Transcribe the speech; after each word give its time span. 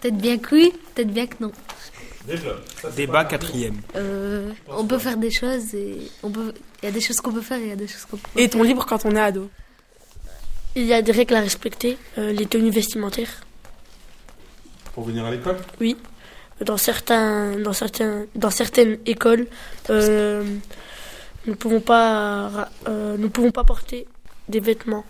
Peut-être 0.00 0.16
bien 0.16 0.38
que 0.38 0.54
oui, 0.54 0.72
peut-être 0.94 1.12
bien 1.12 1.26
que 1.26 1.36
non. 1.40 1.52
Ça, 2.80 2.90
Débat 2.90 3.24
quatrième. 3.24 3.80
Euh, 3.96 4.52
on 4.68 4.86
peut 4.86 4.98
faire 4.98 5.16
des 5.16 5.30
choses 5.30 5.74
et 5.74 5.98
on 6.22 6.30
peut. 6.30 6.52
Il 6.82 6.86
y 6.86 6.88
a 6.88 6.92
des 6.92 7.00
choses 7.00 7.16
qu'on 7.20 7.32
peut 7.32 7.40
faire 7.40 7.58
et 7.58 7.62
il 7.62 7.68
y 7.68 7.72
a 7.72 7.76
des 7.76 7.88
choses 7.88 8.04
qu'on 8.04 8.16
peut 8.16 8.28
pas. 8.34 8.40
Et 8.40 8.48
ton 8.48 8.62
libre 8.62 8.86
quand 8.86 9.04
on 9.04 9.16
est 9.16 9.20
ado? 9.20 9.50
Il 10.76 10.84
y 10.84 10.94
a 10.94 11.02
des 11.02 11.12
règles 11.12 11.34
à 11.34 11.40
respecter, 11.40 11.98
euh, 12.18 12.32
les 12.32 12.46
tenues 12.46 12.70
vestimentaires. 12.70 13.40
Pour 14.94 15.04
venir 15.04 15.24
à 15.24 15.30
l'école? 15.30 15.56
Dans, 16.60 16.76
certains, 16.76 17.56
dans, 17.58 17.72
certains, 17.72 18.26
dans 18.34 18.50
certaines 18.50 18.98
écoles, 19.06 19.46
euh, 19.88 20.44
nous 21.46 21.52
ne 21.52 21.56
pouvons 21.56 21.80
pas, 21.80 22.68
euh, 22.86 23.16
nous 23.16 23.30
pouvons 23.30 23.50
pas 23.50 23.64
porter 23.64 24.06
des 24.48 24.60
vêtements 24.60 25.04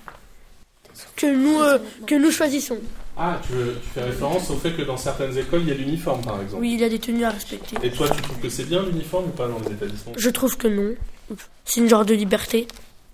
que 1.17 1.27
nous, 1.27 1.61
euh, 1.61 1.79
que 2.07 2.15
nous 2.15 2.31
choisissons. 2.31 2.79
Ah, 3.17 3.39
tu, 3.47 3.53
veux- 3.53 3.75
tu 3.83 3.89
fais 3.91 4.03
référence 4.03 4.49
au 4.51 4.57
fait 4.57 4.73
que 4.73 4.83
dans 4.83 4.97
certaines 4.97 5.37
écoles, 5.37 5.63
il 5.63 5.69
y 5.69 5.73
a 5.73 5.75
l'uniforme, 5.75 6.23
par 6.25 6.41
exemple. 6.41 6.63
Oui, 6.63 6.73
il 6.75 6.81
y 6.81 6.85
a 6.85 6.89
des 6.89 6.99
tenues 6.99 7.25
à 7.25 7.31
respecter. 7.31 7.77
Et 7.83 7.91
toi, 7.91 8.09
tu 8.09 8.21
trouves 8.23 8.39
que 8.41 8.49
c'est 8.49 8.65
bien 8.65 8.83
l'uniforme 8.83 9.27
ou 9.27 9.31
pas 9.33 9.47
dans 9.49 9.59
les 9.59 9.73
établissements? 9.73 10.13
Je 10.17 10.31
trouve 10.31 10.57
que 10.57 10.69
non. 10.69 10.95
C'est 11.65 11.81
une 11.81 11.89
genre 11.89 12.05
de 12.05 12.15
liberté. 12.15 12.67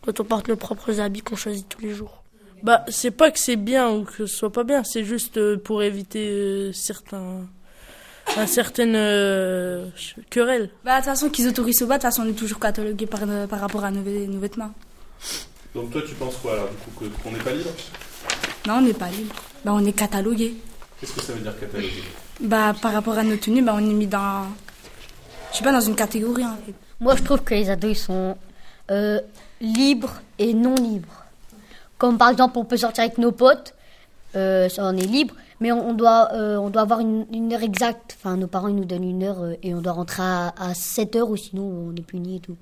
Quand 0.05 0.21
on 0.21 0.25
porte 0.25 0.49
nos 0.49 0.57
propres 0.57 1.01
habits 1.01 1.23
qu'on 1.23 1.35
choisit 1.37 1.69
tous 1.69 1.81
les 1.81 1.93
jours. 1.93 2.23
Bah, 2.63 2.85
c'est 2.89 3.11
pas 3.11 3.31
que 3.33 3.39
c'est 3.39 3.57
bien 3.57 3.91
ou 3.91 4.05
que 4.05 4.13
ce 4.13 4.27
soit 4.27 4.53
pas 4.53 4.63
bien, 4.65 4.83
c'est 4.85 5.05
juste 5.05 5.37
euh, 5.37 5.57
pour 5.59 5.83
éviter 5.83 6.29
euh, 6.31 6.73
certains, 6.73 7.41
un 8.37 8.47
certaine 8.47 8.95
euh, 8.97 9.87
querelle. 10.31 10.71
Bah, 10.85 10.93
de 10.93 10.97
toute 10.99 11.05
façon, 11.07 11.29
qu'ils 11.29 11.49
autorisent 11.49 11.83
ou 11.83 11.87
pas, 11.89 11.99
de 11.99 12.03
toute 12.03 12.11
façon, 12.11 12.23
on 12.23 12.29
est 12.31 12.33
toujours 12.35 12.59
catalogué 12.61 13.07
par, 13.07 13.21
euh, 13.29 13.47
par 13.47 13.61
rapport 13.61 13.85
à 13.85 13.91
nos, 13.91 14.03
vê- 14.03 14.27
nos 14.27 14.39
vêtements. 14.39 14.73
Donc 15.75 15.91
toi, 15.91 16.01
tu 16.09 16.15
penses 16.15 16.37
quoi 16.37 16.53
alors, 16.55 16.69
du 16.71 16.93
coup, 16.95 17.05
qu'on 17.23 17.33
n'est 17.33 17.39
pas 17.39 17.53
libre? 17.53 17.71
Non, 18.67 18.75
on 18.75 18.81
n'est 18.83 18.93
pas 18.95 19.09
libre. 19.09 19.35
Bah, 19.65 19.73
on 19.75 19.85
est 19.85 19.93
catalogué. 19.93 20.55
Qu'est-ce 21.01 21.13
que 21.13 21.21
ça 21.23 21.33
veut 21.33 21.41
dire 21.41 21.59
cataloguer 21.59 22.03
Bah, 22.41 22.75
par 22.81 22.93
rapport 22.93 23.17
à 23.19 23.23
nos 23.25 23.37
tenues, 23.37 23.63
bah, 23.63 23.73
on 23.77 23.79
est 23.91 23.95
mis 23.95 24.07
dans. 24.07 24.45
Je 25.53 25.59
sais 25.59 25.65
pas, 25.65 25.73
dans 25.73 25.81
une 25.81 25.95
catégorie, 25.95 26.45
en 26.45 26.57
fait. 26.65 26.75
Moi, 27.01 27.15
je 27.17 27.23
trouve 27.23 27.43
que 27.43 27.55
les 27.55 27.71
ados, 27.71 27.91
ils 27.93 27.95
sont 28.01 28.37
euh, 28.91 29.21
libres 29.61 30.21
et 30.39 30.55
non 30.55 30.75
libres. 30.75 31.25
Comme 31.99 32.19
par 32.19 32.29
exemple, 32.31 32.59
on 32.59 32.65
peut 32.65 32.77
sortir 32.77 33.05
avec 33.05 33.17
nos 33.19 33.33
potes, 33.33 33.75
euh, 34.35 34.69
ça 34.69 34.85
on 34.85 34.97
est 34.97 35.07
libre, 35.07 35.35
mais 35.61 35.73
on, 35.73 35.89
on 35.91 35.95
doit, 35.95 36.29
euh, 36.35 36.57
on 36.59 36.69
doit 36.69 36.83
avoir 36.83 37.01
une, 37.01 37.27
une 37.33 37.53
heure 37.55 37.63
exacte. 37.63 38.17
Enfin, 38.19 38.37
nos 38.37 38.47
parents, 38.47 38.69
ils 38.69 38.75
nous 38.77 38.85
donnent 38.85 39.09
une 39.09 39.23
heure 39.23 39.41
euh, 39.43 39.55
et 39.63 39.75
on 39.75 39.81
doit 39.81 39.93
rentrer 39.93 40.23
à, 40.23 40.55
à 40.59 40.75
7 40.75 41.17
heures 41.17 41.31
ou 41.31 41.37
sinon 41.37 41.63
on 41.63 41.97
est 41.97 42.03
puni 42.03 42.37
et 42.37 42.41
tout. 42.41 42.57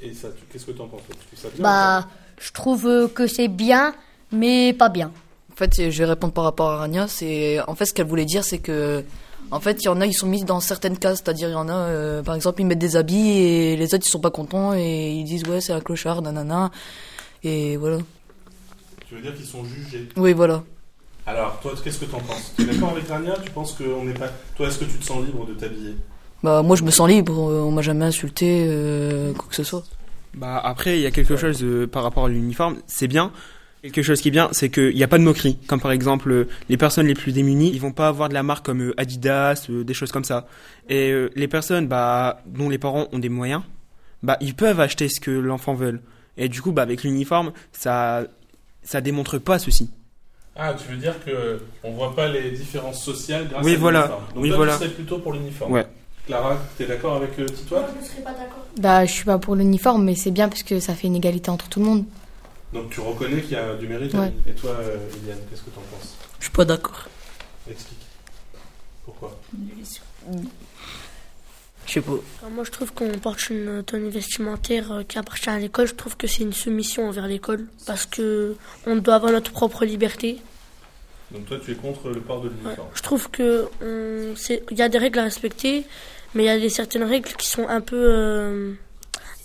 Et 0.00 0.14
ça, 0.14 0.28
qu'est-ce 0.50 0.64
que 0.66 0.70
tu 0.72 0.80
en 0.80 0.86
penses 0.86 1.02
toi? 1.06 1.14
Tu 1.20 1.26
trouves 1.36 1.38
ça 1.38 1.48
bien 1.54 1.62
Bah, 1.62 2.08
je 2.40 2.52
trouve 2.52 2.86
euh, 2.86 3.08
que 3.08 3.26
c'est 3.26 3.48
bien, 3.48 3.94
mais 4.32 4.72
pas 4.72 4.88
bien. 4.88 5.10
En 5.58 5.64
fait, 5.64 5.90
je 5.90 5.98
vais 5.98 6.04
répondre 6.04 6.32
par 6.32 6.44
rapport 6.44 6.70
à 6.70 6.76
Rania. 6.76 7.08
C'est 7.08 7.58
en 7.66 7.74
fait 7.74 7.86
ce 7.86 7.92
qu'elle 7.92 8.06
voulait 8.06 8.24
dire, 8.24 8.44
c'est 8.44 8.60
que 8.60 9.02
en 9.50 9.58
fait, 9.58 9.82
il 9.82 9.86
y 9.86 9.88
en 9.88 10.00
a, 10.00 10.06
ils 10.06 10.14
sont 10.14 10.28
mis 10.28 10.44
dans 10.44 10.60
certaines 10.60 10.96
cases, 10.96 11.20
c'est-à-dire 11.24 11.48
il 11.48 11.52
y 11.52 11.56
en 11.56 11.68
a, 11.68 11.74
euh, 11.74 12.22
par 12.22 12.36
exemple, 12.36 12.60
ils 12.60 12.64
mettent 12.64 12.78
des 12.78 12.94
habits 12.94 13.30
et 13.30 13.76
les 13.76 13.92
autres 13.92 14.06
ils 14.06 14.10
sont 14.10 14.20
pas 14.20 14.30
contents 14.30 14.72
et 14.72 15.10
ils 15.10 15.24
disent 15.24 15.42
ouais 15.48 15.60
c'est 15.60 15.72
un 15.72 15.80
clochard, 15.80 16.22
nanana, 16.22 16.70
et 17.42 17.76
voilà. 17.76 17.98
Tu 19.08 19.16
veux 19.16 19.20
dire 19.20 19.34
qu'ils 19.34 19.46
sont 19.46 19.64
jugés? 19.64 20.08
Oui, 20.16 20.32
voilà. 20.32 20.62
Alors, 21.26 21.58
toi, 21.58 21.72
qu'est-ce 21.82 21.98
que 21.98 22.04
tu 22.04 22.14
en 22.14 22.20
penses? 22.20 22.52
Tu 22.56 22.62
es 22.62 22.66
d'accord 22.66 22.90
avec 22.90 23.08
Rania 23.08 23.34
Tu 23.44 23.50
penses 23.50 23.72
qu'on 23.72 24.04
n'est 24.04 24.14
pas. 24.14 24.28
Toi, 24.54 24.68
est-ce 24.68 24.78
que 24.78 24.84
tu 24.84 24.98
te 24.98 25.04
sens 25.04 25.26
libre 25.26 25.44
de 25.44 25.54
t'habiller? 25.54 25.96
Bah 26.44 26.62
moi 26.62 26.76
je 26.76 26.84
me 26.84 26.92
sens 26.92 27.08
libre, 27.08 27.36
on 27.36 27.72
m'a 27.72 27.82
jamais 27.82 28.04
insulté, 28.04 28.64
euh, 28.68 29.32
quoi 29.32 29.48
que 29.48 29.56
ce 29.56 29.64
soit. 29.64 29.82
Bah 30.34 30.60
après, 30.62 30.98
il 30.98 31.02
y 31.02 31.06
a 31.06 31.10
quelque 31.10 31.36
chose 31.36 31.64
euh, 31.64 31.88
par 31.88 32.04
rapport 32.04 32.26
à 32.26 32.28
l'uniforme, 32.28 32.76
c'est 32.86 33.08
bien. 33.08 33.32
Quelque 33.92 34.02
chose 34.06 34.20
qui 34.20 34.28
est 34.28 34.32
bien, 34.32 34.48
c'est 34.52 34.70
qu'il 34.70 34.94
n'y 34.94 35.02
a 35.02 35.08
pas 35.08 35.18
de 35.18 35.22
moquerie. 35.24 35.56
Comme 35.66 35.80
par 35.80 35.92
exemple, 35.92 36.30
euh, 36.30 36.48
les 36.68 36.76
personnes 36.76 37.06
les 37.06 37.14
plus 37.14 37.32
démunies, 37.32 37.70
ils 37.72 37.80
vont 37.80 37.92
pas 37.92 38.08
avoir 38.08 38.28
de 38.28 38.34
la 38.34 38.42
marque 38.42 38.64
comme 38.66 38.82
euh, 38.82 38.94
Adidas, 39.00 39.66
euh, 39.70 39.84
des 39.84 39.94
choses 39.94 40.12
comme 40.12 40.24
ça. 40.24 40.46
Et 40.88 41.12
les 41.34 41.48
personnes 41.48 41.86
bah, 41.86 42.40
dont 42.46 42.68
les 42.70 42.78
parents 42.78 43.08
ont 43.12 43.18
des 43.18 43.28
moyens, 43.28 43.62
bah, 44.22 44.36
ils 44.40 44.54
peuvent 44.54 44.80
acheter 44.80 45.08
ce 45.08 45.20
que 45.20 45.30
l'enfant 45.30 45.74
veut. 45.74 46.00
Et 46.36 46.48
du 46.48 46.62
coup, 46.62 46.72
bah, 46.72 46.82
avec 46.82 47.02
l'uniforme, 47.02 47.52
ça 47.72 48.24
ça 48.82 49.00
démontre 49.02 49.38
pas 49.38 49.58
ceci. 49.58 49.90
Ah, 50.56 50.74
tu 50.74 50.90
veux 50.90 50.96
dire 50.96 51.14
que 51.24 51.60
on 51.84 51.92
voit 51.92 52.16
pas 52.16 52.26
les 52.28 52.50
différences 52.52 53.02
sociales 53.04 53.48
grâce 53.50 53.64
Oui, 53.64 53.74
à 53.74 53.78
voilà. 53.78 53.98
l'uniforme. 54.00 54.24
Donc 54.34 54.42
Oui, 54.42 54.48
toi, 54.48 54.56
voilà. 54.56 54.72
tu 54.72 54.78
serais 54.78 54.90
plutôt 54.94 55.18
pour 55.18 55.32
l'uniforme. 55.32 55.72
Ouais. 55.72 55.86
Clara, 56.26 56.58
t'es 56.76 56.86
d'accord 56.86 57.16
avec 57.16 57.38
euh, 57.38 57.46
Titoine 57.46 57.84
Bah, 58.78 59.04
je 59.06 59.12
suis 59.12 59.24
pas 59.24 59.38
pour 59.38 59.56
l'uniforme, 59.56 60.04
mais 60.04 60.14
c'est 60.14 60.30
bien 60.30 60.48
parce 60.48 60.62
que 60.62 60.80
ça 60.80 60.94
fait 60.94 61.06
une 61.06 61.16
égalité 61.16 61.50
entre 61.50 61.68
tout 61.68 61.80
le 61.80 61.86
monde. 61.86 62.04
Donc 62.72 62.90
tu 62.90 63.00
reconnais 63.00 63.40
qu'il 63.40 63.52
y 63.52 63.56
a 63.56 63.74
du 63.76 63.86
mérite 63.88 64.12
Ouais. 64.14 64.32
Et 64.46 64.52
toi, 64.52 64.70
euh, 64.72 64.98
Eliane, 65.22 65.38
qu'est-ce 65.50 65.62
que 65.62 65.70
tu 65.70 65.78
en 65.78 65.82
penses? 65.96 66.16
Je 66.38 66.44
suis 66.44 66.52
pas 66.52 66.64
d'accord. 66.64 67.08
Explique. 67.70 67.98
Pourquoi? 69.04 69.38
Je 71.86 71.92
sais 71.92 72.00
pas. 72.02 72.12
Alors, 72.40 72.50
moi, 72.52 72.64
je 72.64 72.70
trouve 72.70 72.92
qu'on 72.92 73.10
porte 73.18 73.48
une 73.48 73.82
tenue 73.82 74.10
vestimentaire 74.10 74.92
euh, 74.92 75.02
qui 75.04 75.18
appartient 75.18 75.48
à 75.48 75.58
l'école. 75.58 75.86
Je 75.86 75.94
trouve 75.94 76.16
que 76.18 76.26
c'est 76.26 76.42
une 76.42 76.52
soumission 76.52 77.08
envers 77.08 77.26
l'école 77.26 77.66
parce 77.86 78.04
que 78.04 78.56
on 78.86 78.96
doit 78.96 79.14
avoir 79.14 79.32
notre 79.32 79.50
propre 79.52 79.86
liberté. 79.86 80.38
Donc 81.30 81.46
toi, 81.46 81.58
tu 81.64 81.72
es 81.72 81.74
contre 81.74 82.10
le 82.10 82.20
port 82.20 82.42
de 82.42 82.48
Ouais. 82.48 82.54
l'uniforme. 82.62 82.88
Je 82.94 83.02
trouve 83.02 83.30
que 83.30 83.68
on- 83.82 84.34
y 84.74 84.82
a 84.82 84.88
des 84.90 84.98
règles 84.98 85.18
à 85.18 85.22
respecter, 85.24 85.84
mais 86.34 86.42
il 86.44 86.46
y 86.46 86.50
a 86.50 86.58
des 86.58 86.68
certaines 86.68 87.04
règles 87.04 87.32
qui 87.32 87.48
sont 87.48 87.66
un 87.68 87.80
peu, 87.80 87.96
euh, 87.96 88.72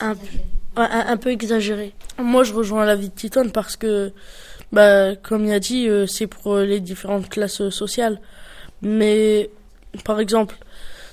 un, 0.01 0.15
peu- 0.15 0.27
un, 0.75 1.17
peu 1.17 1.31
exagérées. 1.31 1.93
Moi, 2.17 2.43
je 2.43 2.53
rejoins 2.53 2.85
l'avis 2.85 3.09
de 3.09 3.13
Titone 3.13 3.51
parce 3.51 3.75
que, 3.75 4.11
bah, 4.71 5.15
comme 5.15 5.45
il 5.45 5.51
a 5.51 5.59
dit, 5.59 5.87
euh, 5.87 6.07
c'est 6.07 6.27
pour 6.27 6.55
euh, 6.55 6.65
les 6.65 6.79
différentes 6.79 7.29
classes 7.29 7.61
euh, 7.61 7.69
sociales. 7.69 8.19
Mais, 8.81 9.49
par 10.03 10.19
exemple, 10.19 10.55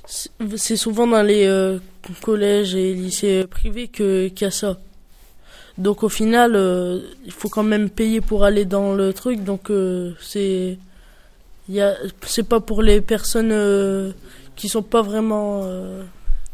c'est- 0.07 0.77
souvent 0.77 1.07
dans 1.07 1.23
les 1.23 1.47
collèges 2.23 2.75
et 2.75 2.95
lycées 2.95 3.47
privés 3.47 3.89
que 3.89 4.29
qu'il 4.29 4.45
y 4.47 4.49
a 4.49 4.51
ça. 4.51 4.79
Donc 5.79 6.03
au 6.03 6.09
final, 6.09 6.53
il 7.25 7.33
faut 7.33 7.49
quand 7.49 7.63
même 7.63 7.89
payer 7.91 8.21
pour 8.21 8.45
aller 8.45 8.65
dans 8.65 8.95
le 8.95 9.13
truc. 9.13 9.45
Donc 9.45 9.71
euh, 9.71 10.13
c'est, 10.21 10.79
y 11.69 11.81
a, 11.81 11.95
c'est 12.23 12.49
pas 12.49 12.61
pour 12.61 12.83
les 12.83 13.01
personnes 13.01 14.15
qui 14.57 14.69
sont 14.69 14.83
pas 14.83 15.03
vraiment 15.03 15.65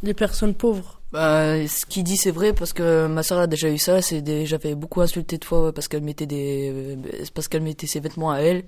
des 0.03 0.15
personnes 0.15 0.55
pauvres. 0.55 0.96
Bah, 1.12 1.67
ce 1.69 1.87
qu'il 1.87 2.03
dit 2.05 2.17
c'est 2.17 2.31
vrai 2.33 2.53
parce 2.53 2.72
que 2.72 3.06
ma 3.06 3.22
soeur 3.22 3.39
a 3.39 3.47
déjà 3.47 3.71
eu 3.71 3.78
ça. 3.78 4.03
C'est 4.03 4.22
des... 4.22 4.44
j'avais 4.47 4.75
beaucoup 4.75 5.00
insulté 5.00 5.39
de 5.39 5.44
fois 5.44 5.72
parce 5.72 5.89
qu'elle 5.89 6.03
mettait 6.03 6.27
des, 6.27 6.71
euh, 6.75 6.97
parce 7.34 7.49
qu'elle 7.49 7.62
mettait 7.62 7.87
ses 7.87 8.00
vêtements 8.00 8.31
à 8.33 8.39
elle. 8.39 8.65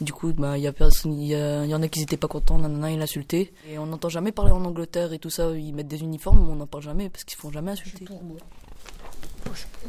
Du 0.00 0.12
coup, 0.12 0.32
bah, 0.32 0.58
il 0.58 0.62
y 0.64 0.66
a 0.66 0.72
personne, 0.72 1.12
il 1.12 1.26
y, 1.28 1.34
a- 1.34 1.64
y 1.64 1.74
en 1.74 1.82
a 1.82 1.86
qui 1.88 2.02
étaient 2.02 2.16
pas 2.16 2.26
contents, 2.26 2.58
nanana, 2.58 2.90
ils 2.90 2.98
l'insultaient. 2.98 3.52
Et 3.70 3.78
on 3.78 3.86
n'entend 3.86 4.08
jamais 4.08 4.32
parler 4.32 4.50
en 4.50 4.64
Angleterre 4.64 5.12
et 5.12 5.18
tout 5.18 5.30
ça. 5.30 5.50
Ils 5.52 5.72
mettent 5.74 5.86
des 5.88 6.00
uniformes, 6.00 6.44
mais 6.44 6.52
on 6.52 6.56
n'en 6.56 6.66
parle 6.66 6.82
jamais 6.82 7.08
parce 7.08 7.24
qu'ils 7.24 7.38
font 7.38 7.52
jamais 7.52 7.72
insulter. 7.72 8.04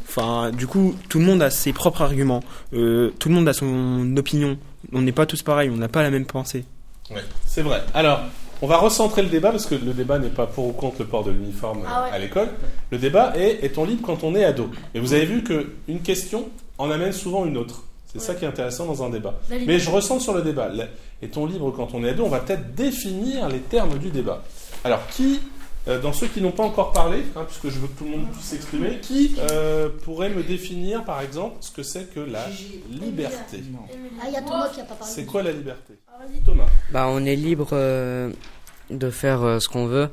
Enfin, 0.02 0.52
du 0.52 0.68
coup, 0.68 0.96
tout 1.10 1.20
le 1.20 1.26
monde 1.26 1.42
a 1.42 1.50
ses 1.50 1.74
propres 1.74 2.02
arguments. 2.02 2.42
Euh, 2.74 3.12
tout 3.20 3.30
le 3.30 3.36
monde 3.36 3.48
a 3.48 3.54
son 3.54 4.16
opinion. 4.18 4.58
On 4.92 5.02
n'est 5.02 5.12
pas 5.12 5.26
tous 5.26 5.42
pareils, 5.42 5.70
on 5.70 5.78
n'a 5.78 5.88
pas 5.88 6.04
la 6.04 6.12
même 6.12 6.26
pensée. 6.26 6.66
Ouais, 7.10 7.24
c'est 7.46 7.62
vrai. 7.62 7.82
Alors, 7.94 8.20
on 8.64 8.68
va 8.68 8.78
recentrer 8.78 9.22
le 9.22 9.28
débat 9.28 9.52
parce 9.52 9.66
que 9.66 9.76
le 9.76 9.92
débat 9.94 10.18
n'est 10.20 10.30
pas 10.30 10.48
pour 10.48 10.68
ou 10.70 10.72
contre 10.72 10.96
le 11.00 11.06
port 11.06 11.24
de 11.26 11.32
l'uniforme 11.32 11.82
Ah 11.86 12.04
ouais. 12.06 12.16
à 12.16 12.18
l'école. 12.18 12.48
Le 12.92 12.98
débat 12.98 13.34
est 13.36 13.64
est-on 13.64 13.84
libre 13.84 14.02
quand 14.06 14.24
on 14.24 14.34
est 14.36 14.46
ado? 14.46 14.70
Et 14.96 15.00
vous 15.02 15.12
avez 15.14 15.26
vu 15.26 15.44
que 15.44 15.74
une 15.90 16.00
question 16.00 16.48
en 16.78 16.90
amène 16.90 17.12
souvent 17.12 17.46
une 17.46 17.58
autre. 17.58 17.84
C'est 18.08 18.22
ça 18.22 18.36
qui 18.36 18.46
est 18.46 18.48
intéressant 18.48 18.86
dans 18.86 19.04
un 19.04 19.10
débat. 19.10 19.38
Mais 19.50 19.80
je 19.80 19.90
recentre 19.90 20.22
sur 20.22 20.34
le 20.34 20.42
débat. 20.44 20.70
Est-on 21.22 21.46
libre 21.46 21.72
quand 21.76 21.90
on 21.94 22.04
est 22.06 22.10
ado? 22.12 22.24
On 22.24 22.30
va 22.30 22.40
peut-être 22.40 22.74
définir 22.74 23.50
les 23.50 23.60
termes 23.60 23.98
du 23.98 24.10
débat. 24.12 24.42
Alors, 24.86 25.06
qui, 25.08 25.42
euh, 25.88 26.00
dans 26.00 26.14
ceux 26.14 26.28
qui 26.28 26.42
n'ont 26.42 26.52
pas 26.52 26.64
encore 26.64 26.92
parlé, 26.92 27.24
hein, 27.36 27.46
puisque 27.48 27.70
je 27.70 27.80
veux 27.80 27.88
que 27.88 27.98
tout 27.98 28.06
le 28.06 28.12
monde 28.12 28.32
puisse 28.32 28.46
s'exprimer, 28.46 29.00
qui 29.00 29.36
euh, 29.40 29.90
pourrait 30.04 30.30
me 30.30 30.44
définir, 30.44 31.04
par 31.04 31.22
exemple, 31.22 31.58
ce 31.62 31.72
que 31.72 31.84
c'est 31.84 32.14
que 32.14 32.20
la 32.20 32.48
liberté 32.90 33.62
Ah, 34.22 34.26
il 34.28 34.34
y 34.34 34.38
a 34.38 34.42
Thomas 34.42 34.70
qui 34.70 34.82
a 34.82 34.86
pas 34.86 34.96
parlé. 34.96 35.14
C'est 35.14 35.26
quoi 35.26 35.44
la 35.44 35.52
liberté 35.52 36.00
Thomas 36.46 36.68
Bah, 36.92 37.08
on 37.10 37.26
est 37.26 37.36
libre 37.36 37.70
euh, 37.74 38.32
de 38.90 39.10
faire 39.10 39.44
euh, 39.44 39.60
ce 39.60 39.68
qu'on 39.68 39.88
veut. 39.88 40.10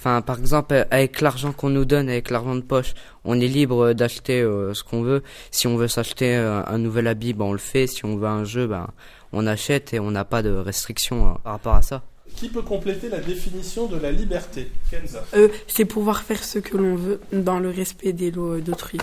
Enfin, 0.00 0.22
par 0.22 0.38
exemple, 0.38 0.86
avec 0.90 1.20
l'argent 1.20 1.52
qu'on 1.52 1.68
nous 1.68 1.84
donne, 1.84 2.08
avec 2.08 2.30
l'argent 2.30 2.54
de 2.54 2.62
poche, 2.62 2.94
on 3.24 3.38
est 3.38 3.46
libre 3.46 3.92
d'acheter 3.92 4.40
euh, 4.40 4.72
ce 4.72 4.82
qu'on 4.82 5.02
veut. 5.02 5.22
Si 5.50 5.66
on 5.66 5.76
veut 5.76 5.88
s'acheter 5.88 6.36
euh, 6.36 6.62
un 6.66 6.78
nouvel 6.78 7.06
habit, 7.06 7.34
bah, 7.34 7.44
on 7.44 7.52
le 7.52 7.58
fait. 7.58 7.86
Si 7.86 8.06
on 8.06 8.16
veut 8.16 8.26
un 8.26 8.44
jeu, 8.44 8.66
bah, 8.66 8.88
on 9.32 9.46
achète 9.46 9.92
et 9.92 10.00
on 10.00 10.10
n'a 10.10 10.24
pas 10.24 10.42
de 10.42 10.50
restrictions 10.50 11.28
euh, 11.28 11.32
par 11.44 11.52
rapport 11.52 11.74
à 11.74 11.82
ça. 11.82 12.02
Qui 12.36 12.48
peut 12.48 12.62
compléter 12.62 13.08
la 13.08 13.18
définition 13.20 13.86
de 13.86 13.96
la 13.98 14.12
liberté? 14.12 14.70
Kenza. 14.90 15.24
Euh, 15.34 15.48
c'est 15.66 15.84
pouvoir 15.84 16.22
faire 16.22 16.42
ce 16.42 16.58
que 16.58 16.76
l'on 16.76 16.94
veut 16.96 17.20
dans 17.32 17.58
le 17.58 17.70
respect 17.70 18.12
des 18.12 18.30
lois 18.30 18.60
d'autrui. 18.60 18.98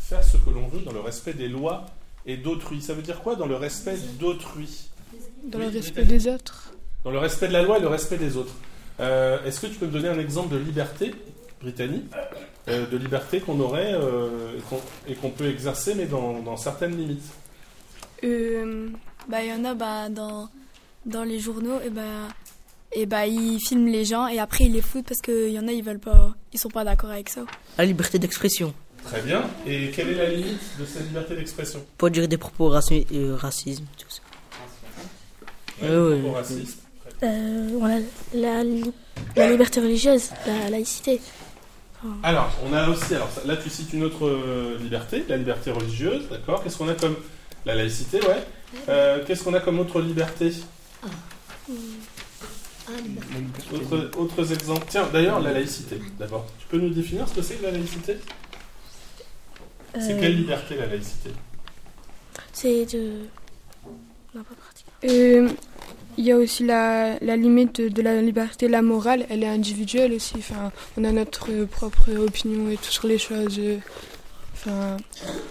Faire 0.00 0.24
ce 0.24 0.36
que 0.38 0.50
l'on 0.50 0.68
veut 0.68 0.80
dans 0.80 0.92
le 0.92 1.00
respect 1.00 1.34
des 1.34 1.48
lois 1.48 1.86
et 2.24 2.36
d'autrui. 2.36 2.80
Ça 2.80 2.94
veut 2.94 3.02
dire 3.02 3.20
quoi 3.22 3.36
dans 3.36 3.46
le 3.46 3.56
respect 3.56 3.96
d'autrui? 4.18 4.88
Dans 5.44 5.58
Oui, 5.58 5.66
le 5.66 5.70
respect 5.70 6.04
des 6.04 6.26
autres. 6.28 6.72
Dans 7.04 7.10
le 7.10 7.18
respect 7.18 7.48
de 7.48 7.52
la 7.52 7.62
loi 7.62 7.78
et 7.78 7.80
le 7.80 7.88
respect 7.88 8.16
des 8.16 8.36
autres. 8.36 8.54
Euh, 9.00 9.44
Est-ce 9.44 9.60
que 9.60 9.66
tu 9.66 9.74
peux 9.74 9.86
me 9.86 9.92
donner 9.92 10.08
un 10.08 10.18
exemple 10.18 10.54
de 10.54 10.58
liberté, 10.58 11.14
Brittany 11.60 12.02
euh, 12.68 12.86
De 12.86 12.96
liberté 12.96 13.40
qu'on 13.40 13.60
aurait 13.60 13.92
euh, 13.94 14.58
et 15.06 15.14
qu'on- 15.14 15.30
peut 15.30 15.48
exercer, 15.48 15.94
mais 15.94 16.06
dans, 16.06 16.40
dans 16.40 16.56
certaines 16.56 16.96
limites? 16.96 17.22
Euh, 18.24 18.88
bah, 19.28 19.42
il 19.42 19.50
y 19.50 19.52
en 19.52 19.64
a 19.64 19.74
bah, 19.74 20.08
dans, 20.08 20.48
dans 21.06 21.24
les 21.24 21.38
journaux, 21.38 21.78
et 21.84 21.90
ben, 21.90 22.28
et 22.92 23.06
ben, 23.06 23.24
ils 23.24 23.58
filment 23.60 23.88
les 23.88 24.04
gens 24.04 24.26
et 24.28 24.38
après 24.38 24.64
ils 24.64 24.72
les 24.72 24.82
foutent 24.82 25.06
parce 25.06 25.20
qu'il 25.20 25.50
y 25.50 25.58
en 25.58 25.66
a, 25.68 25.72
ils 25.72 25.82
veulent 25.82 25.98
pas, 25.98 26.34
ils 26.52 26.58
sont 26.58 26.68
pas 26.68 26.84
d'accord 26.84 27.10
avec 27.10 27.28
ça. 27.28 27.42
La 27.78 27.84
liberté 27.86 28.18
d'expression. 28.18 28.74
Très 29.04 29.22
bien. 29.22 29.42
Et 29.66 29.90
quelle 29.90 30.08
est 30.10 30.14
la 30.14 30.30
limite 30.30 30.60
de 30.80 30.84
cette 30.84 31.04
liberté 31.06 31.36
d'expression? 31.36 31.84
Pas 31.96 32.10
dire 32.10 32.26
des 32.26 32.38
propos 32.38 32.70
raci- 32.70 33.06
euh, 33.12 33.36
racisme, 33.36 33.84
tout 33.98 34.06
ça. 34.10 34.22
Ouais, 35.82 36.30
racistes. 36.34 36.78
Euh, 37.22 37.68
on 37.80 37.84
a 37.86 37.98
la, 38.34 38.64
li- 38.64 38.92
la 39.36 39.50
liberté 39.50 39.80
religieuse, 39.80 40.30
la 40.46 40.70
laïcité. 40.70 41.20
Alors, 42.22 42.50
on 42.64 42.72
a 42.72 42.88
aussi, 42.88 43.14
alors 43.14 43.30
là 43.46 43.56
tu 43.56 43.68
cites 43.70 43.92
une 43.92 44.04
autre 44.04 44.26
euh, 44.26 44.76
liberté, 44.80 45.24
la 45.28 45.36
liberté 45.36 45.70
religieuse, 45.70 46.28
d'accord? 46.30 46.62
Qu'est-ce 46.62 46.76
qu'on 46.76 46.88
a 46.88 46.94
comme 46.94 47.16
la 47.64 47.74
laïcité, 47.74 48.18
ouais. 48.20 48.42
Euh, 48.88 49.24
Qu'est-ce 49.26 49.42
qu'on 49.44 49.54
a 49.54 49.60
comme 49.60 49.78
autre 49.80 50.00
liberté? 50.00 50.52
Autre- 53.72 54.10
Autres 54.18 54.52
exemples. 54.52 54.86
Tiens, 54.88 55.08
d'ailleurs, 55.12 55.40
la 55.40 55.52
laïcité, 55.52 56.00
d'abord. 56.18 56.46
Tu 56.58 56.66
peux 56.68 56.78
nous 56.78 56.90
définir 56.90 57.28
ce 57.28 57.34
que 57.34 57.42
c'est 57.42 57.54
que 57.56 57.64
la 57.64 57.72
laïcité? 57.72 58.16
C'est 59.94 60.12
Euh, 60.12 60.20
quelle 60.20 60.36
liberté 60.36 60.76
la 60.76 60.86
laïcité? 60.86 61.30
C'est 62.52 62.84
de. 62.94 63.12
Non, 64.34 64.42
pas 64.42 64.54
pratique. 64.54 64.86
Euh, 65.04 65.48
Il 66.18 66.24
y 66.24 66.32
a 66.32 66.36
aussi 66.38 66.64
la, 66.64 67.18
la 67.20 67.36
limite 67.36 67.78
de, 67.80 67.88
de 67.90 68.00
la 68.02 68.22
liberté, 68.22 68.68
la 68.68 68.80
morale, 68.80 69.26
elle 69.28 69.42
est 69.42 69.48
individuelle 69.48 70.14
aussi. 70.14 70.34
Enfin, 70.38 70.72
on 70.96 71.04
a 71.04 71.12
notre 71.12 71.50
euh, 71.50 71.66
propre 71.66 72.10
opinion 72.12 72.70
et 72.70 72.76
tout 72.78 72.90
sur 72.90 73.06
les 73.06 73.18
choses. 73.18 73.60
Enfin, 74.58 74.96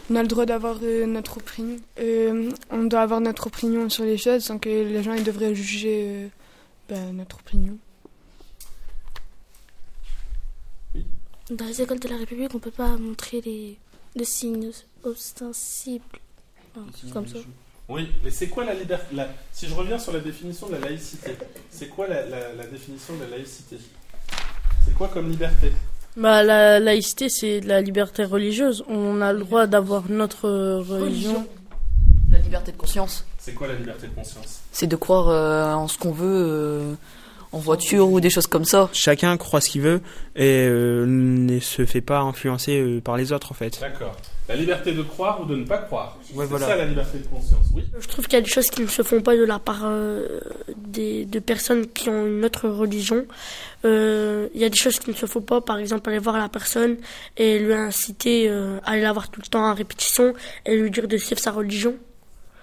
on 0.10 0.16
a 0.16 0.22
le 0.24 0.28
droit 0.28 0.46
d'avoir 0.48 0.78
euh, 0.82 1.06
notre 1.06 1.38
opinion. 1.38 1.78
Euh, 2.00 2.52
on 2.72 2.84
doit 2.86 3.02
avoir 3.02 3.22
notre 3.22 3.48
opinion 3.48 3.88
sur 3.90 4.04
les 4.04 4.18
choses 4.18 4.44
sans 4.44 4.58
que 4.58 4.68
les 4.68 5.04
gens 5.04 5.14
ils 5.14 5.24
devraient 5.24 5.54
juger 5.54 6.02
euh, 6.06 6.28
ben, 6.90 7.14
notre 7.16 7.38
opinion. 7.40 7.78
Dans 11.52 11.66
les 11.66 11.82
écoles 11.82 12.00
de 12.00 12.08
la 12.08 12.18
République, 12.18 12.54
on 12.56 12.60
peut 12.60 12.72
pas 12.72 12.98
montrer 12.98 13.42
les, 13.42 13.78
les 14.16 14.26
signes 14.26 14.72
ostensibles. 15.04 16.04
Enfin, 16.76 16.88
comme 17.14 17.28
ça. 17.28 17.38
Oui, 17.88 18.10
mais 18.24 18.32
c'est 18.32 18.48
quoi 18.48 18.66
la 18.66 18.74
liberté 18.74 19.16
la- 19.16 19.30
Si 19.52 19.68
je 19.68 19.76
reviens 19.76 20.00
sur 20.00 20.12
la 20.12 20.20
définition 20.20 20.68
de 20.68 20.74
la 20.74 20.80
laïcité, 20.80 21.38
c'est 21.70 21.88
quoi 21.90 22.08
la, 22.08 22.26
la- 22.26 22.54
la 22.54 22.66
définition 22.66 23.16
de 23.18 23.22
la 23.26 23.38
laïcité? 23.38 23.78
C'est 24.84 24.94
quoi 24.96 25.08
comme 25.10 25.30
liberté? 25.30 25.72
Bah, 26.18 26.44
la 26.44 26.80
laïcité, 26.80 27.30
c'est 27.30 27.60
de 27.60 27.68
la 27.68 27.82
liberté 27.82 28.24
religieuse. 28.24 28.84
On 28.88 29.22
a 29.22 29.34
le 29.34 29.40
droit 29.40 29.68
d'avoir 29.68 30.10
notre 30.10 30.50
religion. 30.80 31.46
La 32.32 32.40
liberté 32.40 32.72
de 32.72 32.78
conscience. 32.78 33.26
C'est 33.38 33.54
quoi 33.54 33.68
la 33.68 33.76
liberté 33.76 34.08
de 34.08 34.14
conscience? 34.14 34.62
C'est 34.72 34.88
de 34.88 34.96
croire 34.96 35.30
euh, 35.30 35.74
en 35.74 35.88
ce 35.88 35.98
qu'on 35.98 36.12
veut, 36.12 36.26
euh, 36.26 36.94
en 37.56 37.60
voiture 37.60 38.10
ou 38.10 38.20
des 38.20 38.30
choses 38.30 38.48
comme 38.48 38.66
ça. 38.66 38.90
Chacun 38.92 39.38
croit 39.38 39.62
ce 39.62 39.70
qu'il 39.70 39.82
veut 39.82 40.02
et 40.36 40.68
euh, 40.68 41.06
ne 41.08 41.60
se 41.60 41.86
fait 41.86 42.02
pas 42.02 42.20
influencer 42.20 42.82
euh, 42.82 43.00
par 43.00 43.16
les 43.16 43.32
autres 43.32 43.52
en 43.52 43.56
fait. 43.56 43.80
D'accord. 43.80 44.16
La 44.50 44.56
liberté 44.56 44.92
de 44.92 45.02
croire 45.02 45.42
ou 45.42 45.46
de 45.46 45.56
ne 45.56 45.66
pas 45.66 45.80
croire. 45.80 46.20
Ouais, 46.34 46.44
c'est 46.44 46.50
voilà. 46.50 46.68
ça 46.68 46.76
la 46.76 46.86
liberté 46.86 47.18
de 47.18 47.26
conscience, 47.26 47.66
oui. 47.74 47.84
Je 47.98 48.08
trouve 48.08 48.26
qu'il 48.26 48.34
y 48.34 48.38
a 48.38 48.42
des 48.42 48.50
choses 48.50 48.70
qui 48.70 48.82
ne 48.82 48.88
se 48.88 49.02
font 49.02 49.22
pas 49.22 49.36
de 49.36 49.44
la 49.44 49.58
part 49.58 49.84
euh, 49.86 50.40
des, 50.76 51.26
de 51.26 51.40
personnes 51.40 51.88
qui 51.88 52.10
ont 52.10 52.28
une 52.28 52.44
autre 52.44 52.68
religion. 52.68 53.26
Euh, 53.86 54.48
Il 54.54 54.62
y 54.62 54.66
a 54.66 54.70
des 54.70 54.78
choses 54.78 55.00
qui 55.00 55.10
ne 55.10 55.16
se 55.16 55.26
font 55.26 55.42
pas, 55.42 55.62
par 55.62 55.78
exemple 55.78 56.10
aller 56.10 56.20
voir 56.20 56.38
la 56.38 56.50
personne 56.50 56.98
et 57.38 57.58
lui 57.58 57.74
inciter 57.74 58.50
euh, 58.50 58.78
à 58.84 58.92
aller 58.92 59.02
la 59.02 59.14
voir 59.14 59.30
tout 59.32 59.40
le 59.42 59.48
temps 59.48 59.66
en 59.66 59.74
répétition 59.74 60.34
et 60.66 60.76
lui 60.76 60.92
dire 60.92 61.08
de 61.08 61.18
suivre 61.18 61.40
sa 61.40 61.52
religion. 61.52 61.96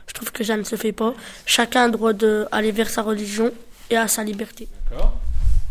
Je 0.06 0.12
trouve 0.12 0.30
que 0.30 0.44
ça 0.44 0.56
ne 0.56 0.64
se 0.64 0.76
fait 0.76 0.92
pas. 0.92 1.14
Chacun 1.46 1.84
a 1.84 1.86
le 1.86 1.92
droit 1.92 2.12
d'aller 2.12 2.72
vers 2.72 2.90
sa 2.90 3.02
religion 3.02 3.50
et 3.92 3.96
à 3.96 4.08
sa 4.08 4.24
liberté. 4.24 4.68
D'accord. 4.90 5.12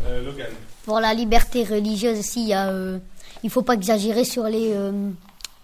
Euh, 0.03 0.23
Logan. 0.23 0.47
Pour 0.85 0.99
la 0.99 1.13
liberté 1.13 1.63
religieuse 1.63 2.19
aussi, 2.19 2.41
il 2.43 2.47
y 2.49 2.53
a, 2.53 2.69
euh, 2.69 2.97
il 3.43 3.49
faut 3.49 3.61
pas 3.61 3.73
exagérer 3.73 4.23
sur 4.23 4.43
les, 4.45 4.71
euh, 4.73 5.09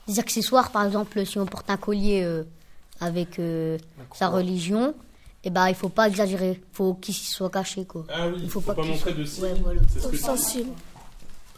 les 0.07 0.19
accessoires. 0.19 0.71
Par 0.71 0.86
exemple, 0.86 1.25
si 1.25 1.39
on 1.39 1.45
porte 1.45 1.69
un 1.69 1.77
collier 1.77 2.24
euh, 2.24 2.44
avec 3.00 3.39
euh, 3.39 3.77
sa 4.13 4.27
religion, 4.30 4.94
eh 5.44 5.50
ben, 5.50 5.68
il 5.69 5.75
faut 5.75 5.89
pas 5.89 6.07
exagérer. 6.07 6.51
Il 6.62 6.75
faut 6.75 6.94
qu'il 6.95 7.15
soit 7.15 7.50
caché. 7.50 7.86
Quoi. 7.86 8.06
Ah 8.13 8.27
oui, 8.27 8.39
il 8.44 8.50
faut 8.50 8.62
faut 8.62 8.74
pas, 8.74 8.83
montrer 8.83 8.98
soit- 8.98 9.12
de 9.13 9.24
signes. 9.25 9.44
Ouais, 9.44 9.53
voilà. 9.63 9.81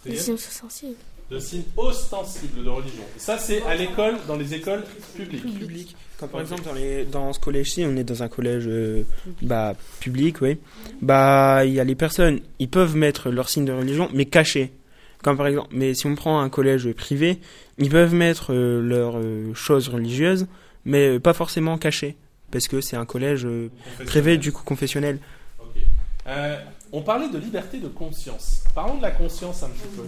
Les 0.05 0.15
signes 0.17 0.37
sensibles. 0.37 0.95
De 1.29 1.39
signes 1.39 1.63
ostensibles 1.77 2.63
de 2.63 2.69
religion. 2.69 3.03
Et 3.15 3.19
ça, 3.19 3.37
c'est 3.37 3.61
à 3.63 3.75
l'école, 3.75 4.17
dans 4.27 4.35
les 4.35 4.53
écoles 4.53 4.83
publiques. 5.15 5.43
Public. 5.59 5.95
Comme 6.19 6.29
par 6.29 6.41
exemple 6.41 6.63
dans, 6.63 6.73
les, 6.73 7.05
dans 7.05 7.31
ce 7.31 7.39
collège-ci, 7.39 7.85
on 7.87 7.95
est 7.95 8.03
dans 8.03 8.23
un 8.23 8.27
collège 8.27 8.65
euh, 8.67 9.03
bah, 9.41 9.73
public, 10.01 10.41
oui. 10.41 10.57
Bah, 11.01 11.63
il 11.65 11.71
y 11.71 11.79
a 11.79 11.85
les 11.85 11.95
personnes, 11.95 12.41
ils 12.59 12.67
peuvent 12.67 12.97
mettre 12.97 13.29
leur 13.29 13.47
signe 13.47 13.63
de 13.63 13.71
religion, 13.71 14.09
mais 14.13 14.25
caché. 14.25 14.73
Comme 15.23 15.37
par 15.37 15.47
exemple, 15.47 15.69
mais 15.71 15.93
si 15.93 16.07
on 16.07 16.15
prend 16.15 16.41
un 16.41 16.49
collège 16.49 16.91
privé, 16.91 17.39
ils 17.77 17.89
peuvent 17.89 18.13
mettre 18.13 18.53
euh, 18.53 18.81
leurs 18.81 19.17
euh, 19.17 19.53
choses 19.53 19.87
religieuses, 19.87 20.47
mais 20.83 21.21
pas 21.21 21.33
forcément 21.33 21.77
cachées, 21.77 22.17
parce 22.51 22.67
que 22.67 22.81
c'est 22.81 22.97
un 22.97 23.05
collège 23.05 23.47
privé 24.05 24.37
du 24.37 24.51
coup 24.51 24.63
confessionnel. 24.63 25.19
On 26.91 27.01
parlait 27.01 27.29
de 27.29 27.37
liberté 27.37 27.77
de 27.77 27.87
conscience. 27.87 28.63
Parlons 28.75 28.97
de 28.97 29.01
la 29.01 29.11
conscience 29.11 29.63
un 29.63 29.69
petit 29.69 29.87
peu. 29.95 30.03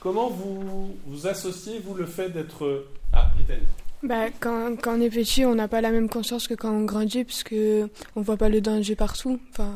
Comment 0.00 0.28
vous, 0.28 0.96
vous 1.06 1.26
associez, 1.26 1.78
vous, 1.84 1.94
le 1.94 2.06
fait 2.06 2.30
d'être... 2.30 2.86
Ah, 3.12 3.30
Litaine. 3.38 3.64
Bah, 4.02 4.26
quand, 4.40 4.76
quand 4.80 4.96
on 4.96 5.00
est 5.00 5.10
petit, 5.10 5.44
on 5.44 5.54
n'a 5.54 5.68
pas 5.68 5.80
la 5.80 5.90
même 5.90 6.08
conscience 6.08 6.46
que 6.46 6.54
quand 6.54 6.70
on 6.70 6.84
grandit, 6.84 7.24
parce 7.24 7.42
que 7.42 7.88
on 8.14 8.20
voit 8.20 8.36
pas 8.36 8.48
le 8.48 8.60
danger 8.60 8.94
partout. 8.94 9.40
Enfin, 9.50 9.72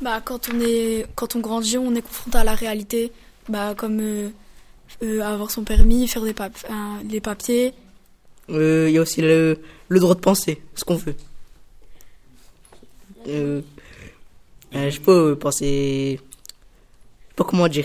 Bah, 0.00 0.20
quand 0.24 0.48
on 0.52 0.60
est, 0.60 1.06
quand 1.16 1.36
on 1.36 1.40
grandit, 1.40 1.76
on 1.76 1.94
est 1.94 2.02
confronté 2.02 2.38
à 2.38 2.44
la 2.44 2.54
réalité, 2.54 3.12
bah, 3.48 3.74
comme 3.76 4.00
euh, 4.00 4.30
euh, 5.02 5.20
avoir 5.20 5.50
son 5.50 5.64
permis, 5.64 6.08
faire 6.08 6.22
des 6.22 6.32
pap- 6.32 6.64
euh, 6.70 7.02
les 7.08 7.20
papiers. 7.20 7.74
Euh, 8.48 8.86
Il 8.88 8.94
y 8.94 8.98
a 8.98 9.02
aussi 9.02 9.20
le, 9.20 9.60
le 9.88 10.00
droit 10.00 10.14
de 10.14 10.20
penser, 10.20 10.62
ce 10.74 10.84
qu'on 10.84 10.96
veut. 10.96 11.14
Euh, 13.28 13.60
euh, 14.74 14.90
je 14.90 15.00
peux 15.00 15.36
penser. 15.36 16.18
Je 16.18 16.18
sais 16.18 17.34
pas 17.36 17.44
comment 17.44 17.68
dire. 17.68 17.84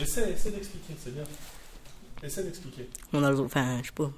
Essaie, 0.00 0.32
essaie 0.32 0.50
d'expliquer, 0.50 0.94
c'est 1.02 1.14
bien. 1.14 1.24
Essaie 2.22 2.42
d'expliquer. 2.44 2.88
On 3.12 3.22
a 3.22 3.30
le 3.30 3.36
droit- 3.36 3.46
Enfin, 3.46 3.78
je 3.82 3.86
sais 3.88 3.92
pas. 3.94 4.10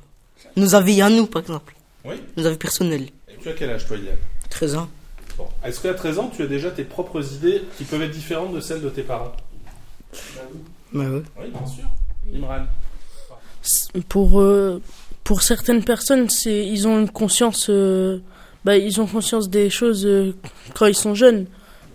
Nos 0.56 0.74
avis 0.74 1.00
à 1.00 1.08
nous, 1.08 1.26
par 1.26 1.42
exemple. 1.42 1.74
Oui. 2.04 2.16
Nos 2.36 2.46
avis 2.46 2.56
personnels. 2.58 3.08
Et 3.28 3.36
tu 3.40 3.48
as 3.48 3.52
quel 3.54 3.70
âge, 3.70 3.86
toi, 3.86 3.96
Yann? 3.96 4.16
13 4.50 4.74
ans. 4.76 4.88
Bon. 5.38 5.46
Est-ce 5.64 5.80
qu'à 5.80 5.94
13 5.94 6.18
ans, 6.18 6.30
tu 6.34 6.42
as 6.42 6.46
déjà 6.46 6.70
tes 6.70 6.84
propres 6.84 7.22
idées 7.34 7.62
qui 7.78 7.84
peuvent 7.84 8.02
être 8.02 8.10
différentes 8.10 8.54
de 8.54 8.60
celles 8.60 8.82
de 8.82 8.88
tes 8.90 9.02
parents? 9.02 9.32
Bah 10.92 11.00
ouais. 11.00 11.22
Oui, 11.40 11.48
bien 11.50 11.66
sûr. 11.66 11.84
Imran. 12.34 12.66
Pour, 14.08 14.40
euh, 14.40 14.80
pour 15.24 15.42
certaines 15.42 15.82
personnes, 15.82 16.28
c'est, 16.28 16.66
ils 16.66 16.86
ont 16.86 17.00
une 17.00 17.10
conscience, 17.10 17.66
euh, 17.70 18.18
bah, 18.64 18.76
ils 18.76 19.00
ont 19.00 19.06
conscience 19.06 19.48
des 19.48 19.70
choses 19.70 20.04
euh, 20.06 20.34
quand 20.74 20.86
ils 20.86 20.94
sont 20.94 21.14
jeunes. 21.14 21.46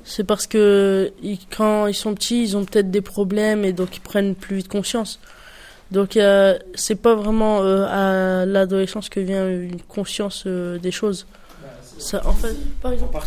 C'est 0.04 0.24
parce 0.24 0.48
que 0.48 1.12
ils- 1.22 1.40
quand 1.56 1.86
ils 1.88 1.94
sont 1.94 2.16
petits, 2.16 2.42
ils 2.42 2.58
ont 2.58 2.66
peut-être 2.66 2.90
des 2.90 3.02
problèmes 3.02 3.64
et 3.64 3.74
donc 3.74 3.96
ils 3.98 4.02
prennent 4.02 4.34
plus 4.36 4.58
vite 4.58 4.68
conscience. 4.68 5.20
Donc 5.92 6.18
euh, 6.18 6.58
c'est 6.76 6.96
pas 7.02 7.16
vraiment 7.16 7.62
euh, 7.62 7.86
à 8.42 8.46
l'adolescence 8.46 9.10
que 9.10 9.20
vient 9.20 9.50
une 9.50 9.82
conscience 9.82 10.44
euh, 10.46 10.78
des 10.78 10.92
choses. 10.92 11.26
En 12.24 12.32
fait, 12.34 12.56
par 12.82 12.92
exemple, 12.94 13.18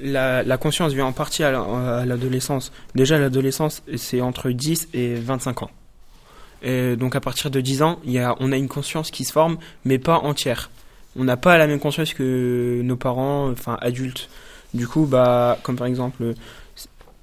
La, 0.00 0.42
la 0.44 0.58
conscience 0.58 0.92
vient 0.92 1.06
en 1.06 1.12
partie 1.12 1.42
à 1.42 1.50
la- 1.50 1.98
à 2.00 2.06
l'adolescence. 2.06 2.70
Déjà, 2.94 3.18
l'adolescence, 3.18 3.82
c'est 3.96 4.20
entre 4.20 4.50
10 4.50 4.88
et 4.94 5.14
25 5.16 5.62
ans. 5.62 5.70
Et 6.62 6.94
donc, 6.96 7.16
à 7.16 7.20
partir 7.20 7.50
de 7.50 7.60
10 7.60 7.82
ans, 7.82 7.98
on 8.40 8.52
a 8.52 8.56
une 8.56 8.68
conscience 8.68 9.10
qui 9.10 9.24
se 9.24 9.32
forme, 9.32 9.58
mais 9.84 9.98
pas 9.98 10.18
entière. 10.18 10.70
On 11.18 11.24
n'a 11.24 11.36
pas 11.36 11.58
la 11.58 11.66
même 11.66 11.80
conscience 11.80 12.14
que 12.14 12.80
nos 12.84 12.96
parents, 12.96 13.50
enfin 13.50 13.76
adultes. 13.80 14.28
Du 14.74 14.86
coup, 14.86 15.06
bah, 15.06 15.58
comme 15.64 15.76
par 15.76 15.86
exemple, 15.88 16.34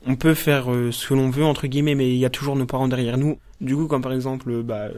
on 0.05 0.15
peut 0.15 0.33
faire 0.33 0.71
euh, 0.71 0.91
ce 0.91 1.07
que 1.07 1.13
l'on 1.13 1.29
veut, 1.29 1.45
entre 1.45 1.67
guillemets, 1.67 1.95
mais 1.95 2.09
il 2.09 2.17
y 2.17 2.25
a 2.25 2.29
toujours 2.29 2.55
nos 2.55 2.65
parents 2.65 2.87
derrière 2.87 3.17
nous. 3.17 3.37
Du 3.61 3.75
coup, 3.75 3.87
comme 3.87 4.01
par 4.01 4.13
exemple, 4.13 4.61
bah, 4.63 4.89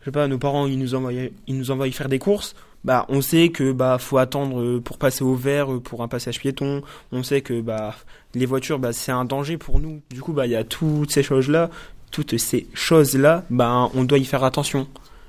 je 0.00 0.04
sais 0.04 0.12
pas, 0.12 0.28
nos 0.28 0.38
parents, 0.38 0.66
ils 0.66 0.78
nous 0.78 0.94
envoient, 0.94 1.12
ils 1.12 1.58
nous 1.58 1.92
faire 1.92 2.08
des 2.08 2.18
courses. 2.18 2.54
Bah, 2.84 3.06
on 3.08 3.22
sait 3.22 3.48
que 3.48 3.72
bah 3.72 3.96
faut 3.98 4.18
attendre 4.18 4.60
euh, 4.60 4.78
pour 4.78 4.98
passer 4.98 5.24
au 5.24 5.34
vert 5.34 5.72
euh, 5.72 5.80
pour 5.80 6.02
un 6.02 6.08
passage 6.08 6.38
piéton. 6.38 6.82
On 7.12 7.22
sait 7.22 7.40
que 7.40 7.62
bah 7.62 7.94
les 8.34 8.44
voitures, 8.44 8.78
bah 8.78 8.92
c'est 8.92 9.12
un 9.12 9.24
danger 9.24 9.56
pour 9.56 9.80
nous. 9.80 10.02
Du 10.10 10.20
coup, 10.20 10.34
bah 10.34 10.46
il 10.46 10.52
y 10.52 10.56
a 10.56 10.64
toutes 10.64 11.10
ces 11.10 11.22
choses 11.22 11.48
là, 11.48 11.70
toutes 12.10 12.36
ces 12.36 12.66
choses 12.74 13.16
là, 13.16 13.44
bah 13.48 13.88
on 13.94 14.04
doit 14.04 14.18
y 14.18 14.26
faire 14.26 14.44
attention. 14.44 14.86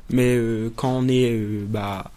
Mais 0.09 0.35
euh, 0.35 0.69
quand 0.75 0.89
on 0.89 1.07
est 1.07 1.31
euh, 1.31 1.63
bah 1.65 2.11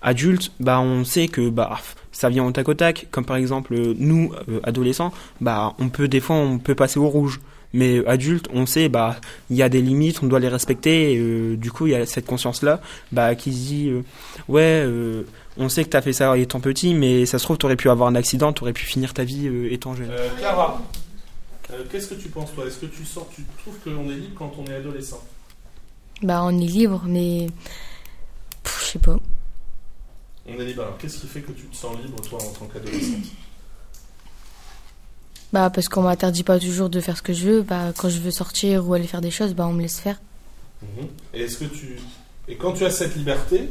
adulte, 0.00 0.52
bah 0.60 0.80
on 0.80 1.04
sait 1.04 1.28
que 1.28 1.50
bah 1.50 1.78
ça 2.18 2.28
vient 2.28 2.44
au 2.44 2.50
tac 2.50 2.68
au 2.68 2.74
tac. 2.74 3.06
Comme 3.12 3.24
par 3.24 3.36
exemple 3.36 3.74
euh, 3.74 3.94
nous 3.96 4.32
euh, 4.48 4.58
adolescents, 4.64 5.12
bah 5.40 5.74
on 5.78 5.88
peut 5.88 6.08
des 6.08 6.18
fois 6.20 6.34
on 6.34 6.58
peut 6.58 6.74
passer 6.74 6.98
au 6.98 7.08
rouge. 7.08 7.40
Mais 7.72 7.98
euh, 7.98 8.08
adulte, 8.08 8.48
on 8.52 8.66
sait 8.66 8.88
bah 8.88 9.16
il 9.50 9.56
y 9.56 9.62
a 9.62 9.68
des 9.68 9.80
limites, 9.80 10.20
on 10.22 10.26
doit 10.26 10.40
les 10.40 10.48
respecter. 10.48 11.12
Et, 11.12 11.18
euh, 11.18 11.56
du 11.56 11.70
coup, 11.70 11.86
il 11.86 11.92
y 11.92 11.94
a 11.94 12.06
cette 12.06 12.26
conscience 12.26 12.62
là, 12.62 12.80
bah 13.12 13.36
qui 13.36 13.52
se 13.52 13.58
dit 13.58 13.88
euh, 13.88 14.02
ouais, 14.48 14.82
euh, 14.84 15.22
on 15.58 15.68
sait 15.68 15.84
que 15.84 15.90
t'as 15.90 16.00
fait 16.00 16.12
ça 16.12 16.36
étant 16.36 16.60
petit, 16.60 16.92
mais 16.94 17.24
ça 17.24 17.38
se 17.38 17.44
trouve, 17.44 17.56
t'aurais 17.56 17.76
pu 17.76 17.88
avoir 17.88 18.08
un 18.08 18.16
accident, 18.16 18.52
t'aurais 18.52 18.72
pu 18.72 18.84
finir 18.84 19.14
ta 19.14 19.22
vie 19.22 19.46
euh, 19.46 19.72
étant 19.72 19.94
jeune. 19.94 20.10
Euh, 20.10 20.28
Clara, 20.38 20.82
euh, 21.70 21.84
qu'est-ce 21.90 22.08
que 22.08 22.14
tu 22.14 22.30
penses 22.30 22.52
toi? 22.52 22.66
Est-ce 22.66 22.78
que 22.78 22.86
tu 22.86 23.04
sors, 23.04 23.28
tu 23.34 23.44
trouves 23.58 23.78
qu'on 23.84 24.10
est 24.10 24.16
libre 24.16 24.34
quand 24.36 24.52
on 24.58 24.64
est 24.68 24.74
adolescent? 24.74 25.22
Bah, 26.22 26.40
on 26.42 26.58
est 26.58 26.66
libre, 26.66 27.04
mais. 27.06 27.46
Je 28.64 28.84
sais 28.84 28.98
pas. 28.98 29.18
On 30.48 30.60
est 30.60 30.64
libre. 30.64 30.82
Alors 30.82 30.98
qu'est-ce 30.98 31.18
qui 31.18 31.26
fait 31.26 31.40
que 31.40 31.52
tu 31.52 31.64
te 31.66 31.76
sens 31.76 31.96
libre 32.02 32.20
toi 32.22 32.38
en 32.42 32.50
tant 32.50 32.66
qu'adolescente 32.66 33.24
Bah, 35.50 35.70
parce 35.70 35.88
qu'on 35.88 36.02
m'interdit 36.02 36.42
pas 36.42 36.58
toujours 36.58 36.90
de 36.90 37.00
faire 37.00 37.16
ce 37.16 37.22
que 37.22 37.32
je 37.32 37.46
veux. 37.46 37.62
Bah, 37.62 37.92
quand 37.96 38.10
je 38.10 38.18
veux 38.18 38.30
sortir 38.30 38.86
ou 38.86 38.92
aller 38.92 39.06
faire 39.06 39.22
des 39.22 39.30
choses, 39.30 39.54
bah, 39.54 39.66
on 39.66 39.72
me 39.72 39.80
laisse 39.80 39.98
faire. 39.98 40.20
Mhm. 40.82 41.08
Et 41.32 41.40
est-ce 41.42 41.56
que 41.56 41.64
tu 41.64 41.98
et 42.48 42.56
quand 42.56 42.72
tu 42.72 42.84
as 42.84 42.90
cette 42.90 43.14
liberté, 43.14 43.68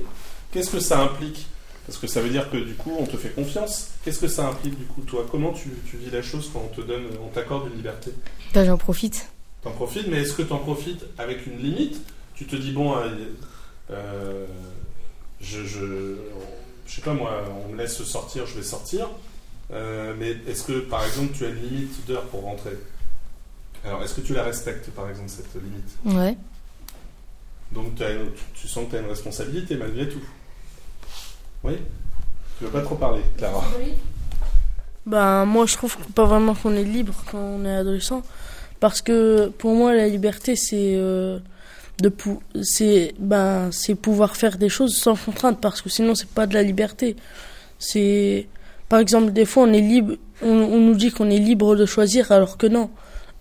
qu'est-ce 0.52 0.70
que 0.70 0.80
ça 0.80 1.02
implique? 1.02 1.48
Parce 1.88 1.98
que 1.98 2.08
ça 2.08 2.22
veut 2.22 2.30
dire 2.30 2.50
que 2.52 2.58
du 2.58 2.74
coup, 2.76 2.92
on 3.00 3.06
te 3.06 3.18
fait 3.18 3.30
confiance. 3.30 3.90
Qu'est-ce 4.04 4.20
que 4.20 4.28
ça 4.28 4.48
implique 4.48 4.78
du 4.78 4.86
coup 4.86 5.02
toi? 5.02 5.26
Comment 5.30 5.52
tu, 5.52 5.70
tu 5.90 5.98
vis 5.98 6.12
la 6.12 6.22
chose 6.22 6.50
quand 6.54 6.62
on 6.72 6.76
te 6.76 6.82
donne, 6.82 7.04
on 7.24 7.30
t'accorde 7.30 7.68
une 7.68 7.78
liberté? 7.78 8.12
Bah, 8.54 8.66
j'en 8.66 8.78
profite. 8.78 9.30
T'en 9.64 9.72
profites, 9.72 10.08
mais 10.08 10.18
est-ce 10.18 10.34
que 10.34 10.44
t'en 10.44 10.60
profites 10.60 11.06
avec 11.18 11.48
une 11.48 11.58
limite? 11.58 12.02
Tu 12.36 12.46
te 12.46 12.56
dis 12.56 12.72
bon, 12.72 12.96
euh, 12.96 13.10
euh, 13.90 14.46
je, 15.42 15.66
je, 15.66 16.18
je 16.88 16.96
sais 16.96 17.02
pas 17.02 17.14
moi, 17.14 17.44
on 17.68 17.74
me 17.74 17.78
laisse 17.78 18.02
sortir, 18.04 18.46
je 18.48 18.56
vais 18.56 18.64
sortir. 18.64 19.10
Euh, 19.72 20.14
mais 20.18 20.38
est-ce 20.48 20.64
que 20.64 20.80
par 20.80 21.04
exemple 21.06 21.34
tu 21.38 21.46
as 21.46 21.50
une 21.50 21.62
limite 21.62 22.06
d'heure 22.08 22.24
pour 22.28 22.42
rentrer? 22.44 22.78
Alors 23.86 24.02
est-ce 24.04 24.14
que 24.16 24.22
tu 24.22 24.34
la 24.34 24.44
respectes 24.44 24.90
par 24.92 25.10
exemple 25.10 25.30
cette 25.30 25.54
limite? 25.62 26.18
Ouais. 26.18 26.38
Donc 27.74 27.96
t'as 27.96 28.14
une- 28.14 28.32
tu, 28.32 28.62
tu 28.62 28.68
sens 28.68 28.86
que 28.86 28.92
tu 28.92 28.96
as 28.96 29.00
une 29.02 29.10
responsabilité 29.10 29.76
malgré 29.76 30.08
tout. 30.08 30.22
Oui? 31.64 31.74
Tu 32.58 32.64
veux 32.64 32.72
pas 32.72 32.82
trop 32.82 32.96
parler, 32.96 33.22
Clara? 33.38 33.64
Ben, 35.06 35.46
moi, 35.46 35.66
je 35.66 35.76
trouve 35.76 35.96
pas 36.16 36.26
vraiment 36.26 36.54
qu'on 36.56 36.74
est 36.74 36.84
libre 36.84 37.14
quand 37.32 37.38
on 37.38 37.64
est 37.66 37.76
adolescent. 37.76 38.24
Parce 38.80 39.02
que 39.02 39.48
pour 39.50 39.74
moi, 39.76 39.94
la 39.94 40.08
liberté, 40.08 40.56
c'est 40.56 40.96
euh, 40.96 41.40
de 42.02 42.12
c'est 42.64 43.14
ben, 43.20 43.70
c'est 43.72 43.96
pouvoir 43.96 44.36
faire 44.36 44.58
des 44.58 44.70
choses 44.70 44.96
sans 44.98 45.16
contrainte. 45.16 45.60
Parce 45.62 45.82
que 45.82 45.90
sinon, 45.90 46.16
c'est 46.16 46.30
pas 46.30 46.48
de 46.48 46.54
la 46.54 46.64
liberté. 46.64 47.16
C'est. 47.80 48.48
Par 48.90 49.00
exemple, 49.00 49.34
des 49.34 49.46
fois, 49.46 49.64
on 49.64 49.74
est 49.74 49.82
libre. 49.82 50.16
On, 50.42 50.50
on 50.50 50.80
nous 50.80 50.96
dit 50.96 51.12
qu'on 51.12 51.30
est 51.30 51.40
libre 51.40 51.76
de 51.76 51.86
choisir, 51.86 52.32
alors 52.32 52.58
que 52.58 52.68
non. 52.68 52.90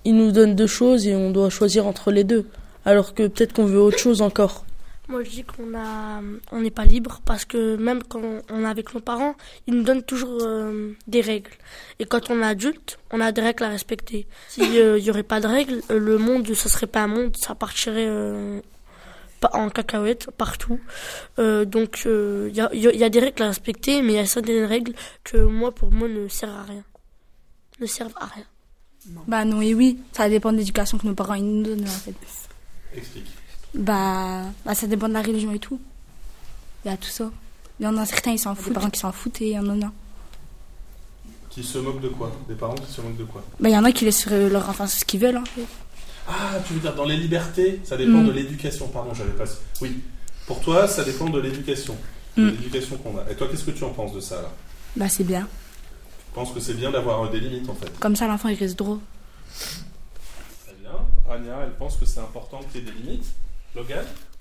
Ils 0.05 0.15
nous 0.15 0.33
donnent 0.33 0.55
deux 0.55 0.67
choses 0.67 1.07
et 1.07 1.15
on 1.17 1.31
doit 1.31 1.51
choisir 1.51 1.87
entre 1.87 2.13
les 2.13 2.25
deux. 2.25 2.47
Alors 2.85 3.15
que 3.15 3.27
peut-être 3.27 3.55
qu'on 3.55 3.67
veut 3.67 3.81
autre 3.81 3.99
chose 3.99 4.23
encore. 4.23 4.66
Moi, 5.09 5.23
je 5.23 5.31
dis 5.31 5.45
qu'on 5.45 5.73
a, 5.79 6.21
on 6.51 6.61
n'est 6.61 6.71
pas 6.73 6.85
libre 6.85 7.21
parce 7.25 7.45
que 7.45 7.77
même 7.77 8.03
quand 8.03 8.21
on 8.51 8.63
est 8.65 8.67
avec 8.67 8.93
nos 8.93 9.01
parents, 9.01 9.37
ils 9.69 9.75
nous 9.75 9.85
donnent 9.85 10.03
toujours 10.03 10.39
euh, 10.43 10.95
des 11.07 11.21
règles. 11.21 11.53
Et 12.01 12.07
quand 12.07 12.29
on 12.31 12.41
est 12.43 12.47
adulte, 12.47 12.99
on 13.13 13.21
a 13.21 13.31
des 13.31 13.41
règles 13.41 13.63
à 13.65 13.69
respecter. 13.69 14.27
S'il 14.49 14.69
n'y 15.03 15.11
aurait 15.11 15.23
pas 15.23 15.41
de 15.41 15.47
règles, 15.47 15.81
euh, 15.91 15.99
le 16.01 16.19
monde, 16.19 16.53
ça 16.55 16.69
serait 16.69 16.89
pas 16.89 17.03
un 17.03 17.07
monde, 17.07 17.37
ça 17.37 17.55
partirait 17.55 18.09
euh, 18.09 18.61
pas 19.41 19.51
en 19.53 19.71
cacahuète 19.71 20.29
partout. 20.37 20.81
Euh, 21.39 21.65
donc, 21.65 22.03
il 22.05 22.55
y, 22.57 22.61
a, 22.61 22.75
y 22.75 22.89
a- 22.89 22.93
y 22.95 23.05
a 23.05 23.09
des 23.09 23.21
règles 23.21 23.43
à 23.45 23.47
respecter, 23.47 24.03
mais 24.03 24.15
il 24.15 24.17
y 24.17 24.19
a 24.19 24.27
certaines 24.27 24.65
règles 24.65 24.93
que 25.23 25.37
moi, 25.37 25.73
pour 25.73 25.93
moi, 25.93 26.09
ne 26.09 26.27
servent 26.27 26.57
à 26.59 26.63
rien. 26.65 26.85
Ne 27.79 27.87
servent 27.87 28.15
à 28.17 28.27
rien. 28.27 28.45
Bah 29.29 29.45
non 29.45 29.61
et 29.63 29.73
oui, 29.73 30.01
ça 30.13 30.29
dépend 30.29 30.51
de 30.53 30.57
l'éducation 30.57 30.99
que 30.99 31.07
nos 31.07 31.15
parents 31.15 31.35
ils 31.35 31.45
nous 31.45 31.63
donnent 31.63 31.85
en 31.85 31.87
fait. 31.87 32.15
Explique. 32.93 33.27
Bah, 33.77 34.43
bah 34.65 34.75
ça 34.75 34.87
dépend 34.87 35.09
de 35.09 35.13
la 35.13 35.23
religion 35.23 35.53
et 35.53 35.59
tout. 35.59 35.79
Il 36.85 36.91
y 36.91 36.95
a 36.95 36.97
tout 36.97 37.09
ça. 37.09 37.31
Il 37.79 37.85
y 37.85 37.87
en 37.87 37.97
a 37.99 38.07
certains 38.07 38.33
ils 38.33 38.39
s'en 38.39 38.55
foutent, 38.55 38.69
des 38.69 38.75
parents 38.75 38.91
qui 38.91 39.01
s'en 39.01 39.13
foutent 39.13 39.41
et 39.43 39.49
il 39.49 39.53
y 39.53 39.59
en 39.59 39.83
a. 39.83 39.93
Qui 41.51 41.63
se 41.63 41.79
moquent 41.79 42.01
de 42.01 42.09
quoi? 42.09 42.33
Des 42.49 42.55
parents 42.55 42.75
qui 42.75 42.91
se 42.93 43.01
moquent 43.01 43.17
de 43.19 43.25
quoi? 43.25 43.43
Bah 43.61 43.69
il 43.69 43.73
y 43.73 43.79
en 43.79 43.85
a 43.85 43.93
qui 43.93 44.05
laissent 44.05 44.25
faire 44.25 44.51
leur 44.51 44.69
enfant 44.69 44.87
ce 44.87 45.05
qu'ils 45.05 45.21
veulent 45.21 45.37
en 45.39 45.45
fait. 45.45 45.65
Ah, 46.29 46.55
tu 46.67 46.73
veux 46.75 46.81
dire 46.81 46.95
dans 46.95 47.05
les 47.05 47.17
libertés, 47.17 47.81
ça 47.85 47.97
dépend 47.97 48.19
Mm. 48.23 48.27
de 48.27 48.33
l'éducation. 48.33 48.89
Pardon, 48.89 49.13
j'avais 49.15 49.31
pas. 49.33 49.45
Oui. 49.81 50.01
Pour 50.47 50.61
toi, 50.61 50.89
ça 50.89 51.05
dépend 51.05 51.29
de 51.29 51.39
l'éducation. 51.41 51.97
De 52.37 52.43
Mm. 52.45 52.49
l'éducation 52.51 52.97
qu'on 52.99 53.19
a. 53.19 53.31
Et 53.31 53.35
toi, 53.37 53.47
qu'est-ce 53.49 53.65
que 53.65 53.71
tu 53.73 53.85
en 53.85 53.91
penses 53.91 54.13
de 54.15 54.21
ça 54.21 54.37
là? 54.43 54.51
Bah 54.97 55.09
c'est 55.09 55.25
bien. 55.25 55.43
Tu 55.43 56.33
penses 56.35 56.53
que 56.53 56.61
c'est 56.61 56.75
bien 56.75 56.91
d'avoir 56.91 57.25
euh, 57.25 57.29
des 57.31 57.41
limites 57.41 57.69
en 57.69 57.75
fait? 57.75 57.91
Comme 57.99 58.17
ça 58.17 58.27
l'enfant 58.27 58.49
il 58.49 58.59
reste 58.59 58.79
droit. 58.79 58.99
Très 60.65 60.75
bien. 60.81 60.91
Rania, 61.29 61.59
elle 61.65 61.75
pense 61.77 61.97
que 61.97 62.07
c'est 62.07 62.21
important 62.21 62.61
qu'il 62.73 62.81
y 62.81 62.89
ait 62.89 62.91
des 62.91 62.99
limites? 62.99 63.27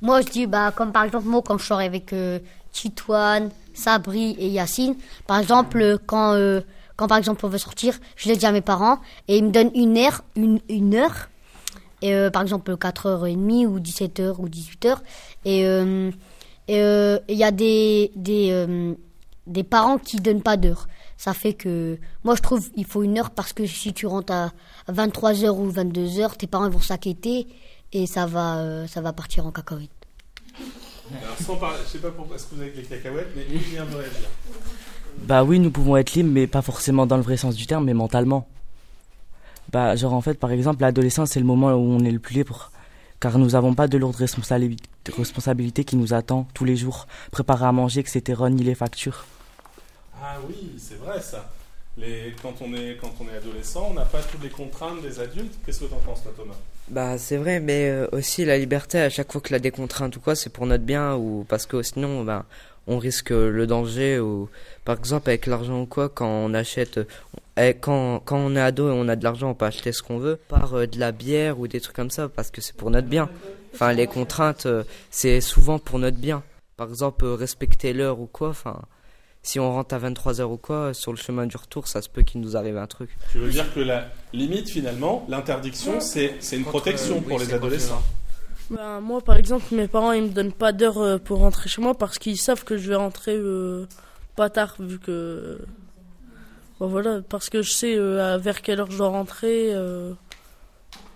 Moi, 0.01 0.21
je 0.21 0.27
dis, 0.27 0.47
bah, 0.47 0.71
comme 0.71 0.91
par 0.91 1.03
exemple, 1.03 1.27
moi, 1.27 1.41
quand 1.45 1.57
je 1.57 1.65
sors 1.65 1.79
avec 1.79 2.13
euh, 2.13 2.39
Titouane, 2.71 3.49
Sabri 3.73 4.35
et 4.37 4.49
Yacine, 4.49 4.95
par 5.27 5.39
exemple, 5.39 5.81
euh, 5.81 5.97
quand, 6.05 6.33
euh, 6.33 6.61
quand 6.95 7.07
par 7.07 7.17
exemple 7.17 7.45
on 7.45 7.49
veut 7.49 7.57
sortir, 7.57 7.97
je 8.15 8.29
le 8.29 8.35
dis 8.35 8.45
à 8.45 8.51
mes 8.51 8.61
parents 8.61 8.99
et 9.27 9.37
ils 9.37 9.43
me 9.43 9.51
donnent 9.51 9.71
une 9.75 9.97
heure, 9.97 10.23
une, 10.35 10.59
une 10.69 10.95
heure, 10.95 11.29
et 12.01 12.13
euh, 12.13 12.29
par 12.29 12.41
exemple 12.41 12.73
4h30 12.75 13.65
ou 13.65 13.79
17h 13.79 14.35
ou 14.39 14.47
18h, 14.47 14.97
et 15.45 15.61
il 16.67 17.37
y 17.37 17.43
a 17.43 17.51
des, 17.51 18.11
des, 18.15 18.95
des 19.47 19.63
parents 19.63 19.97
qui 19.97 20.17
donnent 20.17 20.43
pas 20.43 20.57
d'heure. 20.57 20.87
Ça 21.17 21.33
fait 21.33 21.53
que, 21.53 21.97
moi 22.25 22.35
je 22.35 22.41
trouve 22.41 22.67
il 22.75 22.85
faut 22.85 23.03
une 23.03 23.17
heure 23.17 23.31
parce 23.31 23.53
que 23.53 23.65
si 23.65 23.93
tu 23.93 24.05
rentres 24.05 24.33
à 24.33 24.51
23h 24.91 25.49
ou 25.49 25.71
22h, 25.71 26.35
tes 26.35 26.47
parents 26.47 26.69
vont 26.69 26.79
s'inquiéter 26.79 27.47
et 27.95 28.07
ça 28.07 28.25
va, 28.25 28.57
euh, 28.57 28.87
ça 28.87 28.99
va 28.99 29.13
partir 29.13 29.45
en 29.45 29.51
cacahuète. 29.51 29.89
Alors, 31.21 31.37
sans 31.39 31.55
parler, 31.55 31.77
je 31.85 31.91
sais 31.93 31.99
pas 31.99 32.11
pourquoi 32.11 32.35
est-ce 32.35 32.47
que 32.47 32.55
vous 32.55 32.61
avez 32.61 32.71
les 32.71 32.83
cacahuètes, 32.83 33.29
mais 33.35 33.43
Julien 33.57 33.85
veut 33.85 33.97
réagir. 33.97 34.27
Bah 35.19 35.43
oui, 35.45 35.59
nous 35.59 35.71
pouvons 35.71 35.95
être 35.95 36.13
libres, 36.13 36.29
mais 36.31 36.45
pas 36.45 36.61
forcément 36.61 37.05
dans 37.05 37.15
le 37.15 37.23
vrai 37.23 37.37
sens 37.37 37.55
du 37.55 37.65
terme, 37.65 37.85
mais 37.85 37.93
mentalement. 37.93 38.47
Bah, 39.71 39.95
genre 39.95 40.13
en 40.13 40.19
fait, 40.21 40.33
par 40.37 40.51
exemple, 40.51 40.81
l'adolescence, 40.81 41.31
c'est 41.31 41.39
le 41.39 41.45
moment 41.45 41.69
où 41.69 41.79
on 41.93 42.03
est 42.03 42.11
le 42.11 42.19
plus 42.19 42.35
libre, 42.35 42.69
car 43.21 43.37
nous 43.37 43.51
n'avons 43.51 43.73
pas 43.73 43.87
de 43.87 43.97
lourdes 43.97 44.17
responsabili- 44.17 44.77
responsabilités 45.17 45.85
qui 45.85 45.95
nous 45.95 46.13
attendent 46.13 46.47
tous 46.53 46.65
les 46.65 46.75
jours, 46.75 47.07
préparer 47.31 47.65
à 47.65 47.71
manger, 47.71 48.01
etc., 48.01 48.41
ni 48.49 48.63
les 48.63 48.75
factures. 48.75 49.25
Ah 50.21 50.35
oui, 50.49 50.71
c'est 50.77 50.99
vrai 50.99 51.21
ça. 51.21 51.49
Quand, 52.41 52.53
on 52.61 52.73
est, 52.73 52.97
adolescent, 53.37 53.87
on 53.91 53.93
n'a 53.93 54.05
pas 54.05 54.21
toutes 54.21 54.43
les 54.43 54.49
contraintes 54.49 55.01
des 55.01 55.19
adultes. 55.19 55.53
Qu'est-ce 55.65 55.81
que 55.81 55.85
t'en 55.85 55.99
penses, 55.99 56.23
toi, 56.23 56.33
Thomas? 56.35 56.55
Bah 56.89 57.17
c'est 57.17 57.37
vrai, 57.37 57.59
mais 57.59 57.89
euh, 57.89 58.07
aussi 58.11 58.45
la 58.45 58.59
liberté 58.59 58.99
à 58.99 59.09
chaque 59.09 59.31
fois 59.31 59.41
qu'il 59.41 59.53
y 59.53 59.55
a 59.55 59.59
des 59.59 59.71
contraintes 59.71 60.15
ou 60.17 60.19
quoi, 60.19 60.35
c'est 60.35 60.51
pour 60.51 60.67
notre 60.67 60.83
bien 60.83 61.15
ou 61.15 61.43
parce 61.49 61.65
que 61.65 61.81
sinon, 61.81 62.23
bah, 62.23 62.45
on 62.87 62.97
risque 62.99 63.31
le 63.31 63.65
danger 63.65 64.19
ou 64.19 64.49
par 64.83 64.97
exemple 64.97 65.29
avec 65.29 65.47
l'argent 65.47 65.81
ou 65.81 65.85
quoi, 65.85 66.09
quand 66.09 66.27
on 66.27 66.53
achète, 66.53 66.99
eh, 67.57 67.73
quand 67.73 68.19
quand 68.19 68.37
on 68.37 68.55
est 68.55 68.61
ado 68.61 68.89
et 68.89 68.93
on 68.93 69.07
a 69.07 69.15
de 69.15 69.23
l'argent, 69.23 69.49
on 69.49 69.53
peut 69.55 69.65
acheter 69.65 69.91
ce 69.91 70.03
qu'on 70.03 70.19
veut, 70.19 70.37
par 70.47 70.75
euh, 70.75 70.85
de 70.85 70.99
la 70.99 71.11
bière 71.11 71.59
ou 71.59 71.67
des 71.67 71.81
trucs 71.81 71.95
comme 71.95 72.11
ça 72.11 72.29
parce 72.29 72.51
que 72.51 72.61
c'est 72.61 72.75
pour 72.75 72.91
notre 72.91 73.07
bien. 73.07 73.29
Enfin 73.73 73.93
les 73.93 74.07
contraintes, 74.07 74.67
euh, 74.67 74.83
c'est 75.09 75.41
souvent 75.41 75.79
pour 75.79 75.99
notre 75.99 76.17
bien. 76.17 76.43
Par 76.77 76.89
exemple 76.89 77.25
euh, 77.25 77.35
respecter 77.35 77.93
l'heure 77.93 78.19
ou 78.19 78.27
quoi, 78.27 78.49
enfin. 78.49 78.81
Si 79.45 79.59
on 79.59 79.71
rentre 79.71 79.93
à 79.93 79.99
23h 79.99 80.41
ou 80.45 80.57
quoi, 80.57 80.95
sur 80.95 81.11
le 81.11 81.19
chemin 81.19 81.45
du 81.45 81.55
retour, 81.55 81.87
ça 81.87 82.01
se 82.01 82.09
peut 82.09 82.23
qu'il 82.23 82.41
nous 82.41 82.57
arrive 82.57 82.77
un 82.77 82.87
truc. 82.87 83.11
Tu 83.31 83.37
veux 83.37 83.51
dire 83.51 83.71
que 83.75 83.79
la 83.79 84.07
limite, 84.33 84.67
finalement, 84.67 85.23
l'interdiction, 85.29 85.99
c'est 85.99 86.37
c'est 86.39 86.57
une 86.57 86.65
protection 86.65 87.21
pour 87.21 87.37
les 87.37 87.53
adolescents 87.53 88.01
Ben, 88.71 88.99
moi, 89.01 89.21
par 89.21 89.37
exemple, 89.37 89.65
mes 89.75 89.87
parents, 89.87 90.13
ils 90.13 90.23
me 90.23 90.29
donnent 90.29 90.51
pas 90.51 90.71
d'heure 90.71 90.97
euh, 90.97 91.19
pour 91.19 91.37
rentrer 91.37 91.69
chez 91.69 91.79
moi 91.79 91.93
parce 91.93 92.17
qu'ils 92.17 92.39
savent 92.39 92.63
que 92.63 92.75
je 92.75 92.89
vais 92.89 92.95
rentrer 92.95 93.35
euh, 93.37 93.85
pas 94.35 94.49
tard, 94.49 94.73
vu 94.79 94.97
que. 94.97 95.59
Bon, 96.79 96.87
voilà, 96.87 97.21
parce 97.29 97.51
que 97.51 97.61
je 97.61 97.69
sais 97.69 97.95
euh, 97.95 98.39
vers 98.39 98.63
quelle 98.63 98.79
heure 98.79 98.89
je 98.89 98.97
dois 98.97 99.09
rentrer, 99.09 99.75
euh, 99.75 100.11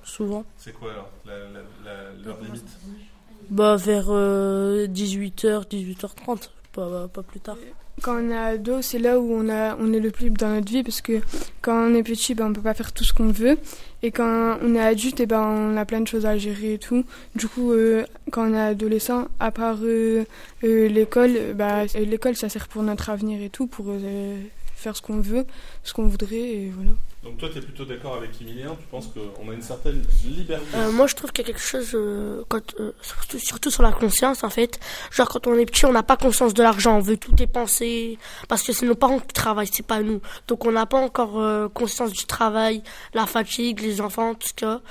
souvent. 0.04 0.46
C'est 0.58 0.74
quoi 0.74 0.92
alors 0.92 1.10
la- 1.26 1.34
la- 1.40 1.66
la- 1.84 2.12
leur 2.24 2.40
limite 2.42 2.64
Bah, 3.50 3.76
vers 3.76 4.06
euh, 4.10 4.86
18h, 4.86 5.66
18h30, 5.68 6.52
pas, 6.74 7.08
pas 7.08 7.24
plus 7.24 7.40
tard. 7.40 7.58
Quand 8.02 8.16
on 8.22 8.30
est 8.30 8.38
ado, 8.38 8.82
c'est 8.82 9.00
là 9.00 9.20
où 9.20 9.34
on, 9.34 9.50
a, 9.50 9.76
on 9.78 9.92
est 9.92 10.00
le 10.00 10.12
plus 10.12 10.30
dans 10.30 10.50
notre 10.50 10.72
vie 10.72 10.84
parce 10.84 11.02
que 11.02 11.22
quand 11.62 11.90
on 11.90 11.96
est 11.96 12.04
petit, 12.04 12.34
ben, 12.34 12.48
on 12.48 12.54
peut 12.54 12.62
pas 12.62 12.74
faire 12.74 12.94
tout 12.94 13.04
ce 13.04 13.14
qu'on 13.14 13.32
veut. 13.32 13.58
Et 14.04 14.12
quand 14.12 14.58
on 14.62 14.76
est 14.76 14.80
adulte, 14.80 15.20
et 15.20 15.26
ben, 15.26 15.42
on 15.42 15.78
a 15.78 15.86
plein 15.86 16.00
de 16.00 16.08
choses 16.08 16.26
à 16.26 16.38
gérer 16.38 16.74
et 16.74 16.78
tout. 16.78 17.04
Du 17.36 17.48
coup, 17.48 17.72
euh, 17.72 18.06
quand 18.32 18.50
on 18.50 18.54
est 18.54 18.60
adolescent, 18.60 19.28
à 19.40 19.52
part 19.52 19.80
euh, 19.84 20.24
euh, 20.64 20.88
l'école, 20.88 21.54
bah, 21.56 21.86
l'école, 21.96 22.36
ça 22.36 22.48
sert 22.48 22.68
pour 22.68 22.84
notre 22.84 23.10
avenir 23.10 23.42
et 23.42 23.50
tout, 23.50 23.68
pour 23.68 23.88
faire 24.76 24.96
ce 24.96 25.02
qu'on 25.02 25.20
veut, 25.20 25.46
ce 25.84 25.94
qu'on 25.94 26.08
voudrait, 26.08 26.38
et 26.38 26.72
voilà. 26.74 26.92
Donc 27.24 27.38
toi, 27.38 27.50
tu 27.52 27.58
es 27.58 27.62
plutôt 27.62 27.84
d'accord 27.84 28.16
avec 28.16 28.30
Emilien 28.42 28.78
Tu 28.80 28.88
penses 28.88 29.08
qu'on 29.08 29.50
a 29.50 29.54
une 29.54 29.62
certaine 29.62 30.02
liberté 30.24 30.66
Euh, 30.76 30.90
moi, 30.92 31.06
je 31.06 31.16
trouve 31.16 31.34
qu'il 31.34 31.46
y 31.46 31.50
a 31.50 31.52
quelque 31.52 31.62
chose, 31.62 31.92
euh, 31.94 32.44
quand, 32.48 32.62
euh, 32.80 32.94
surtout, 33.38 33.70
sur 33.70 33.84
la 33.84 33.92
conscience, 33.92 34.44
en 34.46 34.50
fait. 34.50 34.80
Genre, 35.12 35.28
quand 35.28 35.46
on 35.46 35.56
est 35.56 35.66
petit, 35.66 35.86
on 35.86 35.92
n'a 35.92 36.04
pas 36.04 36.16
conscience 36.16 36.54
de 36.54 36.64
l'argent, 36.64 36.96
on 36.96 37.02
veut 37.02 37.18
tout 37.18 37.34
dépenser, 37.34 38.18
parce 38.48 38.64
que 38.64 38.72
c'est 38.72 38.86
nos 38.86 38.96
parents 38.96 39.20
qui 39.20 39.34
travaillent, 39.34 39.70
c'est 39.72 39.86
pas 39.86 40.02
nous. 40.02 40.22
Donc, 40.48 40.66
on 40.66 40.72
n'a 40.72 40.86
pas 40.86 41.00
encore 41.00 41.42
euh, 41.42 41.68
conscience 41.68 42.14
du 42.14 42.26
travail, 42.26 42.84
la 43.14 43.26
fatigue, 43.26 43.82
les 43.82 44.00
enfants, 44.00 44.34
tout 44.36 44.48
ça. 44.58 44.82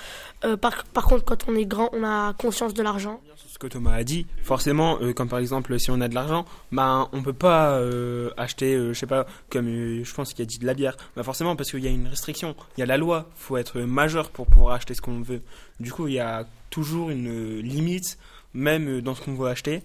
Euh, 0.44 0.56
par, 0.56 0.84
par 0.84 1.04
contre, 1.04 1.24
quand 1.24 1.48
on 1.48 1.56
est 1.56 1.64
grand, 1.64 1.88
on 1.92 2.04
a 2.04 2.34
conscience 2.34 2.74
de 2.74 2.82
l'argent. 2.82 3.20
Que 3.58 3.66
Thomas 3.66 3.94
a 3.94 4.04
dit, 4.04 4.26
forcément, 4.42 4.98
euh, 5.00 5.12
comme 5.12 5.28
par 5.28 5.40
exemple 5.40 5.78
si 5.78 5.90
on 5.90 6.00
a 6.00 6.08
de 6.08 6.14
l'argent, 6.14 6.44
ben 6.70 7.08
on 7.12 7.22
peut 7.22 7.32
pas 7.32 7.72
euh, 7.72 8.30
acheter, 8.36 8.74
euh, 8.74 8.92
je 8.92 8.98
sais 8.98 9.06
pas, 9.06 9.26
comme 9.50 9.66
euh, 9.66 10.04
je 10.04 10.14
pense 10.14 10.32
qu'il 10.32 10.42
a 10.42 10.46
dit 10.46 10.58
de 10.58 10.66
la 10.66 10.74
bière, 10.74 10.96
ben 11.16 11.22
forcément 11.22 11.56
parce 11.56 11.70
qu'il 11.70 11.80
y 11.80 11.88
a 11.88 11.90
une 11.90 12.06
restriction, 12.06 12.54
il 12.76 12.80
y 12.80 12.82
a 12.82 12.86
la 12.86 12.96
loi, 12.96 13.28
faut 13.34 13.56
être 13.56 13.80
majeur 13.80 14.30
pour 14.30 14.46
pouvoir 14.46 14.74
acheter 14.74 14.94
ce 14.94 15.00
qu'on 15.00 15.20
veut. 15.22 15.42
Du 15.80 15.92
coup, 15.92 16.06
il 16.06 16.14
y 16.14 16.20
a 16.20 16.46
toujours 16.70 17.10
une 17.10 17.58
limite, 17.58 18.18
même 18.54 19.00
dans 19.00 19.14
ce 19.14 19.22
qu'on 19.22 19.34
veut 19.34 19.48
acheter. 19.48 19.82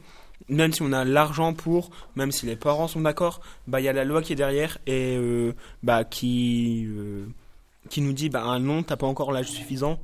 Même 0.49 0.73
si 0.73 0.81
on 0.81 0.91
a 0.91 1.05
l'argent 1.05 1.53
pour, 1.53 1.89
même 2.15 2.31
si 2.31 2.45
les 2.45 2.57
parents 2.57 2.89
sont 2.89 2.99
d'accord, 2.99 3.39
bah 3.65 3.79
il 3.79 3.85
y 3.85 3.87
a 3.87 3.93
la 3.93 4.03
loi 4.03 4.21
qui 4.21 4.33
est 4.33 4.35
derrière 4.35 4.77
et 4.87 5.17
bah 5.83 6.03
qui 6.03 6.85
qui 7.89 8.01
nous 8.01 8.11
dit 8.11 8.29
bah 8.29 8.59
non 8.59 8.83
t'as 8.83 8.97
pas 8.97 9.07
encore 9.07 9.31
l'âge 9.31 9.47
suffisant, 9.47 9.99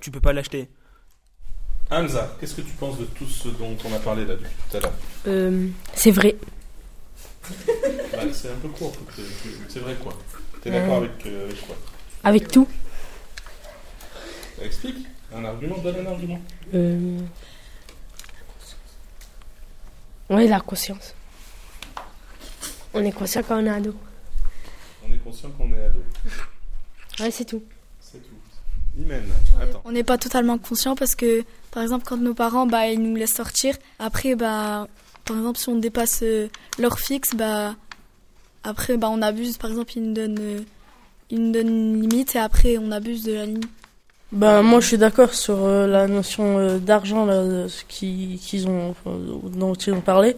tu 0.00 0.12
peux 0.12 0.20
pas 0.20 0.32
l'acheter. 0.32 0.68
Hamza, 1.90 2.36
qu'est-ce 2.40 2.54
que 2.54 2.60
tu 2.62 2.72
penses 2.72 2.98
de 2.98 3.04
tout 3.04 3.26
ce 3.26 3.48
dont 3.48 3.76
on 3.84 3.92
a 3.94 3.98
parlé 3.98 4.24
là 4.24 4.34
depuis 4.34 4.50
tout 4.70 4.76
à 4.76 4.80
l'heure 4.80 4.92
Euh, 5.26 5.68
c'est 5.94 6.10
vrai. 6.10 6.36
Bah, 8.12 8.18
C'est 8.32 8.48
un 8.50 8.56
peu 8.56 8.68
court, 8.68 8.92
c'est 9.68 9.78
vrai 9.80 9.94
quoi. 10.02 10.14
T'es 10.62 10.70
d'accord 10.70 10.94
Euh. 10.94 10.98
avec, 10.98 11.26
euh, 11.26 11.44
avec 11.46 11.66
quoi 11.66 11.76
Avec 12.24 12.48
tout. 12.48 12.66
Explique, 14.62 15.06
un 15.34 15.44
argument, 15.44 15.76
donne 15.78 16.06
un 16.06 16.10
argument. 16.10 16.40
Euh... 16.74 17.18
Ouais, 20.30 20.46
la 20.48 20.60
conscience. 20.60 21.14
On 22.94 23.04
est 23.04 23.12
conscient 23.12 23.42
quand 23.42 23.62
on 23.62 23.66
est 23.66 23.70
ado. 23.70 23.94
On 25.06 25.12
est 25.12 25.18
conscient 25.18 25.50
qu'on 25.50 25.70
est 25.74 25.84
ado. 25.84 26.02
Ouais, 27.20 27.30
c'est 27.30 27.44
tout. 27.44 27.62
C'est 28.00 28.18
tout. 28.22 28.36
Imen, 28.98 29.22
attends. 29.60 29.82
On 29.84 29.92
n'est 29.92 30.04
pas 30.04 30.18
totalement 30.18 30.56
conscient 30.58 30.94
parce 30.94 31.14
que, 31.14 31.42
par 31.72 31.82
exemple, 31.82 32.04
quand 32.06 32.16
nos 32.16 32.34
parents, 32.34 32.66
bah, 32.66 32.86
ils 32.88 33.00
nous 33.02 33.16
laissent 33.16 33.34
sortir, 33.34 33.74
après, 33.98 34.34
bah, 34.36 34.86
par 35.24 35.36
exemple, 35.36 35.58
si 35.58 35.68
on 35.68 35.76
dépasse 35.76 36.20
euh, 36.22 36.48
l'heure 36.78 36.98
fixe, 36.98 37.34
bah, 37.34 37.74
après, 38.62 38.96
bah, 38.96 39.08
on 39.10 39.20
abuse. 39.22 39.58
Par 39.58 39.70
exemple, 39.70 39.92
ils 39.96 40.02
nous 40.02 40.14
donnent, 40.14 40.38
euh, 40.40 40.60
ils 41.30 41.42
nous 41.44 41.52
donnent 41.52 41.68
une 41.68 42.00
limite 42.02 42.36
et 42.36 42.38
après, 42.38 42.78
on 42.78 42.92
abuse 42.92 43.24
de 43.24 43.32
la 43.32 43.46
limite. 43.46 43.68
Ben, 44.32 44.62
moi, 44.62 44.80
je 44.80 44.86
suis 44.88 44.98
d'accord 44.98 45.32
sur 45.34 45.64
euh, 45.64 45.86
la 45.86 46.06
notion 46.08 46.58
euh, 46.58 46.78
d'argent 46.78 47.24
là, 47.24 47.44
de 47.44 47.68
ce 47.68 47.84
qui- 47.84 48.40
qu'ils 48.42 48.66
ont, 48.68 48.90
enfin, 48.90 49.16
dont 49.44 49.74
ils 49.74 49.92
ont 49.92 50.00
parlé. 50.00 50.36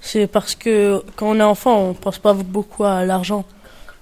C'est 0.00 0.26
parce 0.26 0.54
que 0.54 1.02
quand 1.16 1.28
on 1.30 1.40
est 1.40 1.42
enfant, 1.42 1.78
on 1.90 1.94
pense 1.94 2.18
pas 2.18 2.34
beaucoup 2.34 2.84
à 2.84 3.04
l'argent. 3.04 3.44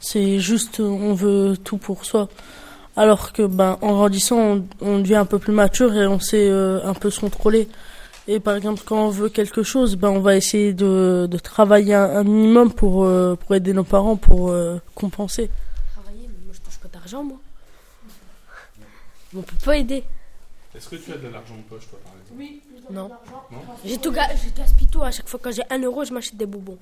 C'est 0.01 0.39
juste, 0.41 0.81
on 0.81 1.15
veut 1.15 1.57
tout 1.63 1.77
pour 1.79 2.05
soi. 2.05 2.29
Alors 2.97 3.33
que, 3.33 3.43
ben, 3.47 3.79
en 3.83 3.93
grandissant, 3.95 4.39
on, 4.39 4.67
on 4.81 4.99
devient 5.01 5.17
un 5.17 5.27
peu 5.27 5.39
plus 5.39 5.53
mature 5.53 5.95
et 5.95 6.07
on 6.07 6.19
sait 6.19 6.49
euh, 6.49 6.81
un 6.85 6.95
peu 6.95 7.11
se 7.11 7.21
contrôler. 7.21 7.69
Et 8.29 8.41
par 8.41 8.57
exemple, 8.57 8.83
quand 8.85 9.07
on 9.07 9.11
veut 9.11 9.29
quelque 9.29 9.63
chose, 9.63 9.97
ben, 9.97 10.09
on 10.09 10.21
va 10.21 10.35
essayer 10.37 10.73
de, 10.73 11.29
de 11.31 11.39
travailler 11.39 11.95
un, 11.95 12.05
un 12.17 12.25
minimum 12.25 12.73
pour, 12.73 13.05
euh, 13.05 13.37
pour 13.37 13.55
aider 13.55 13.73
nos 13.73 13.85
parents, 13.85 14.17
pour 14.17 14.49
euh, 14.49 14.79
compenser. 14.95 15.51
Travailler, 15.95 16.23
mais 16.29 16.45
moi 16.47 16.55
je 16.55 16.61
touche 16.61 16.79
pas 16.79 16.89
d'argent, 16.89 17.23
moi. 17.23 17.39
On 19.37 19.43
peut 19.43 19.57
pas 19.65 19.77
aider. 19.77 20.03
Est-ce 20.75 20.89
que 20.89 20.97
tu 20.97 21.13
as 21.13 21.17
de 21.19 21.29
l'argent 21.29 21.55
de 21.57 21.63
poche, 21.69 21.87
toi, 21.91 21.99
par 22.03 22.13
exemple? 22.15 22.39
Oui. 22.39 22.63
Non. 22.91 23.09
Non? 23.09 23.59
J'ai 23.85 23.99
tout, 23.99 24.13
ga- 24.13 24.29
je 24.35 24.59
gaspille 24.59 24.87
tout. 24.89 25.03
À 25.03 25.11
chaque 25.11 25.29
fois, 25.29 25.39
quand 25.43 25.51
j'ai 25.53 25.63
un 25.71 25.79
euro, 25.81 26.05
je 26.05 26.13
m'achète 26.15 26.37
des 26.37 26.47
bonbons. 26.47 26.79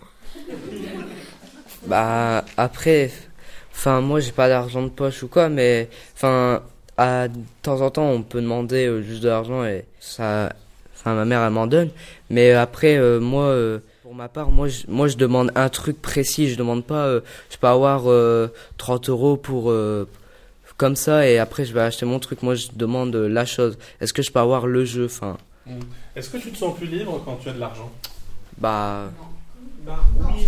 Bah 1.87 2.45
après, 2.57 3.11
enfin 3.75 4.01
moi 4.01 4.21
j'ai 4.21 4.33
pas 4.33 4.49
d'argent 4.49 4.83
de 4.83 4.89
poche 4.89 5.23
ou 5.23 5.29
quoi, 5.29 5.49
mais 5.49 5.89
enfin 6.15 6.63
à 6.97 7.29
de 7.29 7.39
temps 7.63 7.81
en 7.81 7.91
temps 7.91 8.09
on 8.09 8.23
peut 8.23 8.41
demander 8.41 8.87
euh, 8.87 9.03
juste 9.03 9.23
de 9.23 9.29
l'argent 9.29 9.65
et 9.65 9.85
ça, 10.01 10.53
enfin 10.95 11.15
ma 11.15 11.25
mère 11.25 11.43
elle 11.43 11.53
m'en 11.53 11.67
donne, 11.67 11.91
mais 12.31 12.53
après 12.53 12.97
euh, 12.97 13.21
moi 13.21 13.45
euh, 13.45 13.81
pour 14.03 14.15
ma 14.15 14.29
part 14.29 14.51
moi 14.51 14.69
je, 14.69 14.85
moi 14.89 15.09
je 15.09 15.17
demande 15.17 15.51
un 15.55 15.69
truc 15.69 16.01
précis, 16.01 16.49
je 16.49 16.57
demande 16.57 16.85
pas, 16.85 17.07
euh, 17.07 17.21
je 17.51 17.57
peux 17.57 17.67
avoir 17.67 18.11
euh, 18.11 18.49
30 18.79 19.09
euros 19.09 19.37
pour 19.37 19.71
euh, 19.71 20.09
comme 20.77 20.97
ça 20.97 21.29
et 21.29 21.39
après 21.39 21.65
je 21.65 21.73
vais 21.73 21.81
acheter 21.81 22.07
mon 22.07 22.19
truc, 22.19 22.43
moi 22.43 22.55
je 22.55 22.69
demande 22.75 23.15
euh, 23.15 23.29
la 23.29 23.45
chose. 23.45 23.79
Est-ce 24.01 24.13
que 24.13 24.23
je 24.23 24.31
peux 24.33 24.41
avoir 24.41 24.67
le 24.67 24.85
jeu, 24.85 25.07
enfin. 25.07 25.37
Mm. 25.67 25.81
Est-ce 26.17 26.31
que 26.31 26.37
tu 26.37 26.51
te 26.51 26.59
sens 26.59 26.77
plus 26.77 26.87
libre 26.87 27.21
quand 27.25 27.37
tu 27.37 27.49
as 27.49 27.53
de 27.53 27.61
l'argent? 27.61 27.91
Bah. 28.59 29.11
Bah 29.85 30.01
oui, 30.21 30.47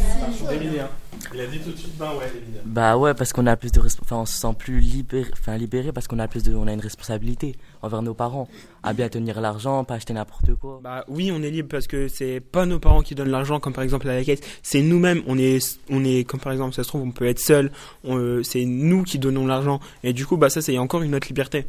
Emilien. 0.52 0.88
Il 1.34 1.40
a 1.40 1.46
dit 1.46 1.58
tout 1.58 1.70
de 1.72 1.76
suite, 1.76 1.96
ben 1.98 2.14
ouais, 2.14 2.28
Emilien. 2.28 2.60
Bah 2.64 2.96
ouais, 2.96 3.14
parce 3.14 3.32
qu'on 3.32 3.46
a 3.46 3.56
plus 3.56 3.72
de 3.72 3.80
enfin 3.80 4.16
on 4.16 4.26
se 4.26 4.34
sent 4.34 4.54
plus 4.58 4.80
libéré, 4.80 5.28
enfin 5.32 5.56
libéré 5.56 5.92
parce 5.92 6.06
qu'on 6.08 6.18
a 6.18 6.28
plus 6.28 6.42
de, 6.42 6.54
on 6.54 6.66
a 6.66 6.72
une 6.72 6.80
responsabilité 6.80 7.56
envers 7.82 8.02
nos 8.02 8.14
parents, 8.14 8.48
à 8.82 8.92
bien 8.92 9.08
tenir 9.08 9.40
l'argent, 9.40 9.84
pas 9.84 9.94
acheter 9.94 10.12
n'importe 10.12 10.54
quoi. 10.54 10.80
Bah 10.82 11.04
oui, 11.08 11.30
on 11.32 11.42
est 11.42 11.50
libre 11.50 11.68
parce 11.70 11.86
que 11.86 12.08
c'est 12.08 12.40
pas 12.40 12.66
nos 12.66 12.78
parents 12.78 13.02
qui 13.02 13.14
donnent 13.14 13.30
l'argent 13.30 13.60
comme 13.60 13.72
par 13.72 13.84
exemple 13.84 14.08
à 14.08 14.14
la 14.14 14.24
caisse, 14.24 14.40
c'est 14.62 14.82
nous-mêmes. 14.82 15.22
On 15.26 15.38
est, 15.38 15.78
on 15.90 16.04
est 16.04 16.24
comme 16.24 16.40
par 16.40 16.52
exemple, 16.52 16.74
ça 16.74 16.82
se 16.82 16.88
trouve, 16.88 17.02
on 17.02 17.10
peut 17.12 17.26
être 17.26 17.40
seul. 17.40 17.70
euh, 18.06 18.42
c'est 18.42 18.64
nous 18.64 19.02
qui 19.02 19.18
donnons 19.18 19.46
l'argent 19.46 19.80
et 20.04 20.12
du 20.12 20.26
coup, 20.26 20.36
bah 20.36 20.50
ça 20.50 20.62
c'est 20.62 20.78
encore 20.78 21.02
une 21.02 21.14
autre 21.14 21.28
liberté. 21.28 21.66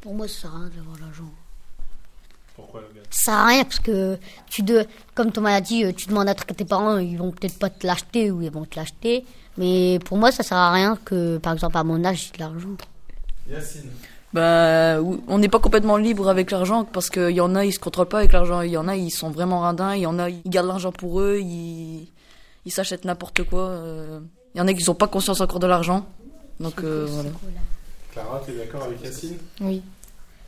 Pour 0.00 0.14
moi, 0.14 0.28
ça 0.28 0.42
sert 0.42 0.54
à 0.54 0.58
rien 0.58 0.70
d'avoir 0.76 0.98
l'argent. 1.00 1.32
Pourquoi 2.56 2.80
le 2.82 2.86
gars? 2.94 3.02
Ça 3.10 3.22
sert 3.24 3.34
à 3.34 3.46
rien 3.46 3.64
parce 3.64 3.80
que 3.80 4.16
tu 4.48 4.62
de, 4.62 4.86
comme 5.14 5.32
Thomas 5.32 5.54
a 5.54 5.60
dit, 5.60 5.84
euh, 5.84 5.92
tu 5.92 6.08
demandes 6.08 6.28
un 6.28 6.34
truc 6.34 6.50
à 6.52 6.54
tes 6.54 6.64
parents, 6.64 6.98
ils 6.98 7.16
vont 7.16 7.30
peut-être 7.32 7.58
pas 7.58 7.70
te 7.70 7.86
l'acheter 7.86 8.30
ou 8.30 8.42
ils 8.42 8.50
vont 8.50 8.64
te 8.64 8.76
l'acheter. 8.76 9.24
Mais 9.56 9.98
pour 10.04 10.18
moi, 10.18 10.30
ça 10.32 10.42
sert 10.42 10.56
à 10.56 10.72
rien 10.72 10.96
que, 11.04 11.38
par 11.38 11.52
exemple, 11.52 11.76
à 11.76 11.84
mon 11.84 12.04
âge, 12.04 12.26
j'ai 12.32 12.32
de 12.38 12.38
l'argent. 12.40 12.68
Yacine. 13.48 13.90
Bah, 14.32 15.00
on 15.28 15.38
n'est 15.38 15.48
pas 15.48 15.60
complètement 15.60 15.96
libre 15.96 16.28
avec 16.28 16.50
l'argent 16.50 16.84
parce 16.84 17.08
qu'il 17.08 17.30
y 17.30 17.40
en 17.40 17.54
a, 17.54 17.64
ils 17.64 17.72
se 17.72 17.78
contrôlent 17.78 18.08
pas 18.08 18.18
avec 18.18 18.32
l'argent. 18.32 18.62
Il 18.62 18.72
y 18.72 18.76
en 18.76 18.88
a, 18.88 18.96
ils 18.96 19.10
sont 19.12 19.30
vraiment 19.30 19.60
radins. 19.60 19.94
Il 19.94 20.02
y 20.02 20.06
en 20.06 20.18
a, 20.18 20.28
ils 20.28 20.42
gardent 20.46 20.66
l'argent 20.66 20.90
pour 20.90 21.20
eux. 21.20 21.38
Ils, 21.40 22.08
ils 22.66 22.72
s'achètent 22.72 23.04
n'importe 23.04 23.44
quoi. 23.44 23.60
euh. 23.68 24.18
Il 24.54 24.58
y 24.58 24.60
en 24.60 24.66
a 24.66 24.74
qui 24.74 24.84
n'ont 24.84 24.94
pas 24.94 25.06
conscience 25.06 25.40
encore 25.40 25.60
de 25.60 25.68
l'argent. 25.68 26.04
Donc 26.58 26.82
euh, 26.82 27.06
voilà. 27.08 27.30
Clara, 28.12 28.42
tu 28.44 28.52
es 28.52 28.56
d'accord 28.64 28.82
avec 28.84 29.02
Yacine? 29.04 29.38
Oui. 29.60 29.82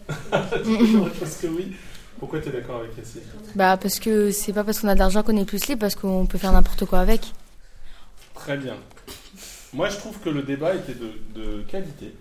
Parce 0.30 1.36
que 1.40 1.46
oui. 1.48 1.76
Pourquoi 2.18 2.40
tu 2.40 2.48
es 2.48 2.52
d'accord 2.52 2.80
avec 2.80 2.96
Cassie 2.96 3.20
Bah 3.54 3.76
parce 3.76 3.98
que 3.98 4.30
c'est 4.30 4.52
pas 4.52 4.64
parce 4.64 4.80
qu'on 4.80 4.88
a 4.88 4.94
de 4.94 4.98
l'argent 4.98 5.22
qu'on 5.22 5.36
est 5.36 5.44
plus 5.44 5.66
libre, 5.66 5.80
parce 5.80 5.94
qu'on 5.94 6.26
peut 6.26 6.38
faire 6.38 6.52
n'importe 6.52 6.86
quoi 6.86 7.00
avec. 7.00 7.32
Très 8.34 8.56
bien. 8.56 8.76
Moi 9.72 9.88
je 9.90 9.96
trouve 9.96 10.18
que 10.20 10.30
le 10.30 10.42
débat 10.42 10.74
était 10.74 10.94
de, 10.94 11.12
de 11.34 11.62
qualité. 11.62 12.14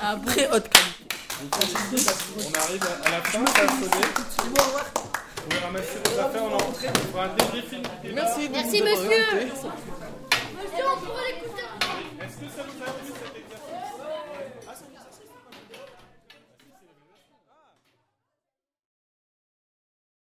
À 0.00 0.12
ah 0.12 0.18
très 0.24 0.48
haute 0.50 0.68
qualité. 0.68 1.08
On 1.40 2.58
arrive 2.58 2.82
à, 3.04 3.10
la 3.10 3.22
fin, 3.22 3.46
ça 3.46 3.62
a 3.62 3.68
sonné. 3.68 4.04
On 5.50 5.54
va 5.54 5.60
ramasser 5.66 5.98
vos 6.04 6.20
affaires, 6.20 6.42
on 6.42 6.54
en 6.54 6.56
on 6.56 6.72
fera 6.72 7.24
un 7.24 7.34
débriefing. 7.36 7.82
Merci, 8.14 8.48
merci 8.50 8.82
monsieur. 8.82 9.24
Monsieur, 9.44 10.84
on 10.84 11.00
pourra 11.00 11.20
l'écouter. 11.28 11.62
Est-ce 12.20 12.36
que 12.36 12.48
ça 12.56 12.62
vous 12.66 12.82
a 12.82 12.90
plu 12.90 13.06
cette 13.06 13.47